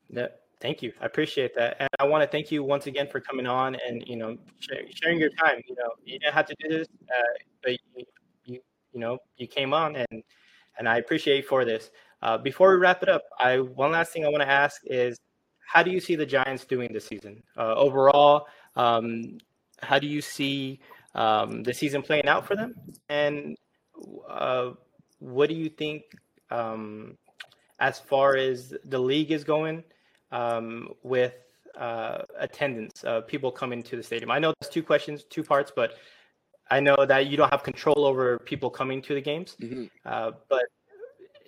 Yeah, 0.09 0.27
thank 0.59 0.81
you. 0.81 0.91
I 1.01 1.05
appreciate 1.05 1.55
that, 1.55 1.77
and 1.79 1.89
I 1.99 2.05
want 2.05 2.23
to 2.23 2.27
thank 2.27 2.51
you 2.51 2.63
once 2.63 2.87
again 2.87 3.07
for 3.07 3.21
coming 3.21 3.47
on 3.47 3.75
and 3.75 4.03
you 4.05 4.17
know 4.17 4.37
sharing 4.59 5.19
your 5.19 5.29
time. 5.39 5.61
You 5.67 5.75
know, 5.75 5.91
you 6.03 6.19
didn't 6.19 6.33
have 6.33 6.45
to 6.47 6.55
do 6.59 6.69
this, 6.69 6.87
uh, 7.07 7.21
but 7.63 7.71
you, 7.71 8.05
you 8.45 8.59
you 8.91 8.99
know 8.99 9.17
you 9.37 9.47
came 9.47 9.73
on 9.73 9.95
and 9.95 10.23
and 10.77 10.89
I 10.89 10.97
appreciate 10.97 11.47
for 11.47 11.63
this. 11.63 11.91
Uh, 12.21 12.37
before 12.37 12.71
we 12.71 12.77
wrap 12.77 13.01
it 13.01 13.09
up, 13.09 13.23
I 13.39 13.59
one 13.59 13.91
last 13.91 14.11
thing 14.11 14.25
I 14.25 14.29
want 14.29 14.41
to 14.41 14.49
ask 14.49 14.81
is, 14.85 15.17
how 15.65 15.81
do 15.81 15.91
you 15.91 15.99
see 15.99 16.15
the 16.15 16.25
Giants 16.25 16.65
doing 16.65 16.91
this 16.91 17.05
season 17.05 17.41
uh, 17.57 17.73
overall? 17.75 18.47
Um, 18.75 19.37
how 19.81 19.97
do 19.99 20.07
you 20.07 20.21
see 20.21 20.79
um, 21.15 21.63
the 21.63 21.73
season 21.73 22.01
playing 22.01 22.27
out 22.27 22.45
for 22.45 22.55
them? 22.55 22.75
And 23.09 23.57
uh, 24.29 24.71
what 25.19 25.49
do 25.49 25.55
you 25.55 25.69
think 25.69 26.03
um, 26.49 27.17
as 27.79 27.99
far 27.99 28.35
as 28.35 28.73
the 28.85 28.99
league 28.99 29.31
is 29.31 29.43
going 29.43 29.83
um, 30.31 30.89
with 31.03 31.33
uh, 31.77 32.19
attendance, 32.37 33.03
uh, 33.03 33.21
people 33.21 33.51
coming 33.51 33.83
to 33.83 33.95
the 33.95 34.03
stadium? 34.03 34.31
I 34.31 34.39
know 34.39 34.53
there's 34.59 34.71
two 34.71 34.83
questions, 34.83 35.23
two 35.23 35.43
parts, 35.43 35.71
but 35.75 35.95
I 36.69 36.79
know 36.79 37.05
that 37.05 37.27
you 37.27 37.37
don't 37.37 37.49
have 37.49 37.63
control 37.63 38.05
over 38.05 38.39
people 38.39 38.69
coming 38.69 39.01
to 39.03 39.13
the 39.13 39.21
games. 39.21 39.57
Mm-hmm. 39.61 39.85
Uh, 40.05 40.31
but 40.49 40.63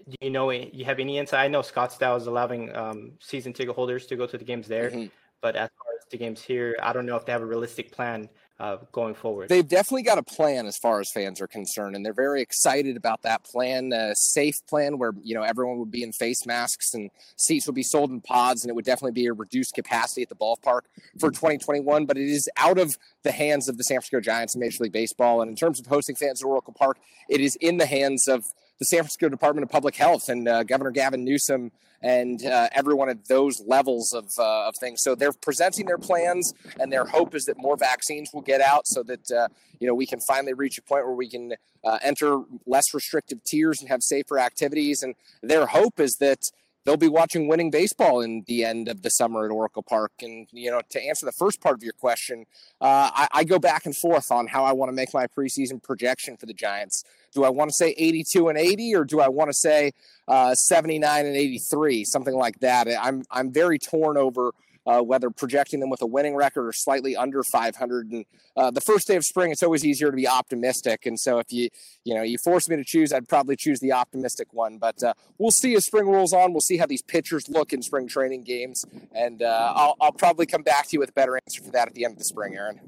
do 0.09 0.17
you 0.21 0.29
know 0.29 0.51
you 0.51 0.83
have 0.85 0.99
any 0.99 1.17
insight? 1.17 1.39
I 1.39 1.47
know 1.47 1.61
Scottsdale 1.61 2.17
is 2.17 2.27
allowing 2.27 2.75
um, 2.75 3.13
season 3.21 3.53
ticket 3.53 3.73
holders 3.73 4.05
to 4.07 4.17
go 4.17 4.27
to 4.27 4.37
the 4.37 4.43
games 4.43 4.67
there, 4.67 4.89
mm-hmm. 4.89 5.07
but 5.41 5.55
as 5.55 5.69
far 5.77 5.93
as 5.97 6.05
the 6.11 6.17
games 6.17 6.41
here, 6.41 6.75
I 6.83 6.91
don't 6.91 7.05
know 7.05 7.15
if 7.15 7.25
they 7.25 7.31
have 7.31 7.41
a 7.41 7.45
realistic 7.45 7.91
plan 7.91 8.27
uh, 8.59 8.77
going 8.91 9.15
forward. 9.15 9.49
They've 9.49 9.67
definitely 9.67 10.03
got 10.03 10.17
a 10.17 10.23
plan 10.23 10.67
as 10.67 10.77
far 10.77 10.99
as 10.99 11.09
fans 11.11 11.41
are 11.41 11.47
concerned, 11.47 11.95
and 11.95 12.05
they're 12.05 12.13
very 12.13 12.41
excited 12.41 12.95
about 12.95 13.23
that 13.23 13.43
plan, 13.43 13.91
a 13.91 14.15
safe 14.15 14.55
plan 14.67 14.97
where 14.97 15.11
you 15.21 15.33
know 15.33 15.41
everyone 15.41 15.79
would 15.79 15.91
be 15.91 16.03
in 16.03 16.11
face 16.11 16.45
masks 16.45 16.93
and 16.93 17.09
seats 17.35 17.65
would 17.65 17.75
be 17.75 17.83
sold 17.83 18.11
in 18.11 18.21
pods, 18.21 18.63
and 18.63 18.69
it 18.69 18.73
would 18.73 18.85
definitely 18.85 19.11
be 19.11 19.25
a 19.25 19.33
reduced 19.33 19.73
capacity 19.73 20.21
at 20.21 20.29
the 20.29 20.35
ballpark 20.35 20.81
for 21.19 21.31
2021. 21.31 22.05
But 22.05 22.17
it 22.17 22.29
is 22.29 22.49
out 22.57 22.77
of 22.77 22.97
the 23.23 23.31
hands 23.31 23.67
of 23.67 23.77
the 23.77 23.83
San 23.83 23.95
Francisco 23.95 24.19
Giants 24.19 24.53
and 24.53 24.61
Major 24.61 24.83
League 24.83 24.91
Baseball, 24.91 25.41
and 25.41 25.49
in 25.49 25.55
terms 25.55 25.79
of 25.79 25.87
hosting 25.87 26.15
fans 26.15 26.41
at 26.41 26.47
Oracle 26.47 26.73
Park, 26.73 26.99
it 27.29 27.41
is 27.41 27.55
in 27.57 27.77
the 27.77 27.85
hands 27.85 28.27
of 28.27 28.45
the 28.79 28.85
San 28.85 28.99
Francisco 28.99 29.29
Department 29.29 29.63
of 29.63 29.69
Public 29.69 29.95
Health 29.95 30.29
and 30.29 30.47
uh, 30.47 30.63
Governor 30.63 30.91
Gavin 30.91 31.23
Newsom 31.23 31.71
and 32.03 32.45
uh, 32.45 32.67
everyone 32.73 33.09
at 33.09 33.27
those 33.27 33.61
levels 33.65 34.13
of, 34.13 34.25
uh, 34.37 34.67
of 34.67 34.75
things. 34.79 34.99
So 35.01 35.15
they're 35.15 35.31
presenting 35.31 35.85
their 35.85 35.97
plans, 35.97 36.53
and 36.79 36.91
their 36.91 37.05
hope 37.05 37.33
is 37.33 37.45
that 37.45 37.57
more 37.57 37.77
vaccines 37.77 38.29
will 38.33 38.41
get 38.41 38.59
out 38.59 38.85
so 38.85 39.03
that 39.03 39.31
uh, 39.31 39.47
you 39.79 39.87
know 39.87 39.95
we 39.95 40.05
can 40.05 40.19
finally 40.19 40.53
reach 40.53 40.77
a 40.77 40.81
point 40.81 41.05
where 41.05 41.15
we 41.15 41.29
can 41.29 41.53
uh, 41.83 41.99
enter 42.01 42.41
less 42.67 42.93
restrictive 42.93 43.43
tiers 43.45 43.79
and 43.79 43.89
have 43.89 44.03
safer 44.03 44.37
activities. 44.37 45.01
And 45.01 45.15
their 45.41 45.65
hope 45.65 45.99
is 45.99 46.17
that 46.19 46.39
they'll 46.85 46.97
be 46.97 47.07
watching 47.07 47.47
winning 47.47 47.71
baseball 47.71 48.21
in 48.21 48.43
the 48.47 48.65
end 48.65 48.87
of 48.87 49.01
the 49.01 49.09
summer 49.09 49.45
at 49.45 49.51
Oracle 49.51 49.83
Park. 49.83 50.11
And, 50.21 50.47
you 50.51 50.69
know, 50.69 50.81
to 50.89 51.01
answer 51.01 51.25
the 51.25 51.31
first 51.31 51.61
part 51.61 51.75
of 51.75 51.83
your 51.83 51.93
question, 51.93 52.45
uh, 52.81 53.09
I, 53.13 53.27
I, 53.31 53.43
go 53.43 53.59
back 53.59 53.85
and 53.85 53.95
forth 53.95 54.31
on 54.31 54.47
how 54.47 54.65
I 54.65 54.73
want 54.73 54.89
to 54.89 54.93
make 54.93 55.13
my 55.13 55.27
preseason 55.27 55.81
projection 55.81 56.37
for 56.37 56.45
the 56.45 56.53
Giants. 56.53 57.03
Do 57.33 57.43
I 57.43 57.49
want 57.49 57.69
to 57.69 57.73
say 57.73 57.95
82 57.97 58.49
and 58.49 58.57
80 58.57 58.95
or 58.95 59.05
do 59.05 59.19
I 59.21 59.29
want 59.29 59.49
to 59.49 59.53
say 59.53 59.91
uh, 60.27 60.55
79 60.55 61.25
and 61.25 61.35
83, 61.35 62.05
something 62.05 62.35
like 62.35 62.59
that? 62.59 62.87
I'm, 62.87 63.23
I'm 63.31 63.51
very 63.51 63.79
torn 63.79 64.17
over 64.17 64.53
uh, 64.85 65.01
whether 65.01 65.29
projecting 65.29 65.79
them 65.79 65.89
with 65.89 66.01
a 66.01 66.05
winning 66.05 66.35
record 66.35 66.67
or 66.67 66.73
slightly 66.73 67.15
under 67.15 67.43
500. 67.43 68.11
And 68.11 68.25
uh, 68.55 68.71
the 68.71 68.81
first 68.81 69.07
day 69.07 69.15
of 69.15 69.25
spring, 69.25 69.51
it's 69.51 69.63
always 69.63 69.85
easier 69.85 70.11
to 70.11 70.15
be 70.15 70.27
optimistic. 70.27 71.05
And 71.05 71.19
so 71.19 71.39
if 71.39 71.51
you, 71.51 71.69
you 72.03 72.13
know, 72.13 72.21
you 72.21 72.37
force 72.37 72.69
me 72.69 72.75
to 72.75 72.83
choose, 72.83 73.13
I'd 73.13 73.27
probably 73.27 73.55
choose 73.55 73.79
the 73.79 73.91
optimistic 73.91 74.53
one. 74.53 74.77
But 74.77 75.01
uh, 75.03 75.13
we'll 75.37 75.51
see 75.51 75.75
as 75.75 75.85
spring 75.85 76.07
rolls 76.07 76.33
on. 76.33 76.51
We'll 76.51 76.61
see 76.61 76.77
how 76.77 76.85
these 76.85 77.01
pitchers 77.01 77.49
look 77.49 77.73
in 77.73 77.81
spring 77.81 78.07
training 78.07 78.43
games. 78.43 78.85
And 79.13 79.41
uh, 79.41 79.73
I'll, 79.75 79.95
I'll 80.01 80.11
probably 80.11 80.45
come 80.45 80.63
back 80.63 80.87
to 80.87 80.93
you 80.93 80.99
with 80.99 81.09
a 81.09 81.13
better 81.13 81.35
answer 81.35 81.63
for 81.63 81.71
that 81.71 81.87
at 81.87 81.93
the 81.93 82.05
end 82.05 82.13
of 82.13 82.17
the 82.19 82.25
spring, 82.25 82.55
Aaron. 82.55 82.81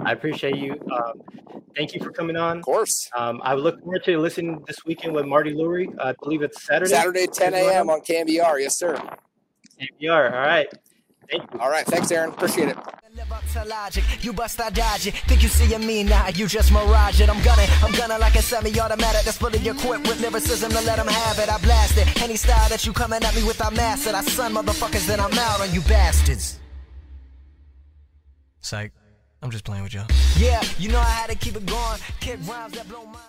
I 0.00 0.12
appreciate 0.12 0.56
you. 0.56 0.80
Um, 0.92 1.22
thank 1.76 1.94
you 1.94 2.02
for 2.02 2.10
coming 2.10 2.36
on. 2.36 2.58
Of 2.58 2.64
course. 2.64 3.10
Um, 3.16 3.40
I 3.42 3.54
look 3.54 3.80
forward 3.80 4.04
to 4.04 4.18
listening 4.18 4.62
this 4.66 4.84
weekend 4.84 5.14
with 5.14 5.26
Marty 5.26 5.52
Lurie. 5.52 5.92
I 6.00 6.14
believe 6.22 6.42
it's 6.42 6.64
Saturday. 6.64 6.90
Saturday, 6.90 7.26
10 7.26 7.54
a.m. 7.54 7.90
on 7.90 8.00
KNBR. 8.00 8.60
Yes, 8.60 8.78
sir. 8.78 8.96
KNBR. 10.00 10.32
All 10.32 10.38
right. 10.38 10.68
Thank 11.30 11.52
you. 11.52 11.60
All 11.60 11.70
right. 11.70 11.86
Thanks, 11.86 12.10
Aaron. 12.10 12.30
Appreciate 12.30 12.68
it. 12.68 12.76
Live 13.16 13.30
up 13.30 13.44
to 13.52 13.64
logic, 13.66 14.02
you 14.24 14.32
bust 14.32 14.60
I 14.60 14.70
dodge 14.70 15.06
it. 15.06 15.14
Think 15.28 15.44
you 15.44 15.48
see 15.48 15.78
me 15.78 16.02
now, 16.02 16.26
you 16.30 16.48
just 16.48 16.72
mirage 16.72 17.20
it. 17.20 17.30
I'm 17.30 17.40
gunning, 17.44 17.68
I'm 17.80 17.92
gunning 17.92 18.18
like 18.18 18.34
a 18.34 18.42
semi-automatic 18.42 19.22
that's 19.22 19.38
fully 19.38 19.60
equipped 19.68 20.08
with 20.08 20.20
lyricism 20.20 20.72
to 20.72 20.80
let 20.80 20.96
them 20.96 21.06
have 21.06 21.38
it. 21.38 21.48
I 21.48 21.58
blast 21.58 21.96
it. 21.96 22.20
Any 22.20 22.34
style 22.34 22.68
that 22.70 22.84
you 22.84 22.92
coming 22.92 23.22
at 23.22 23.36
me 23.36 23.44
with, 23.44 23.64
I 23.64 23.70
master. 23.70 24.10
I 24.16 24.20
son 24.22 24.54
motherfuckers, 24.54 25.06
then 25.06 25.20
I'm 25.20 25.32
out 25.32 25.60
on 25.60 25.72
you 25.72 25.80
bastards. 25.82 26.58
Psych. 28.62 28.92
I'm 29.42 29.50
just 29.52 29.64
playing 29.64 29.84
with 29.84 29.94
y'all. 29.94 30.08
Yeah, 30.36 30.60
you 30.78 30.88
know 30.88 30.98
I 30.98 31.04
had 31.04 31.30
to 31.30 31.36
keep 31.36 31.54
it 31.54 31.66
going. 31.66 32.00
Kick 32.18 32.40
rhymes 32.48 32.74
that 32.74 32.88
blow 32.88 33.04
my 33.04 33.20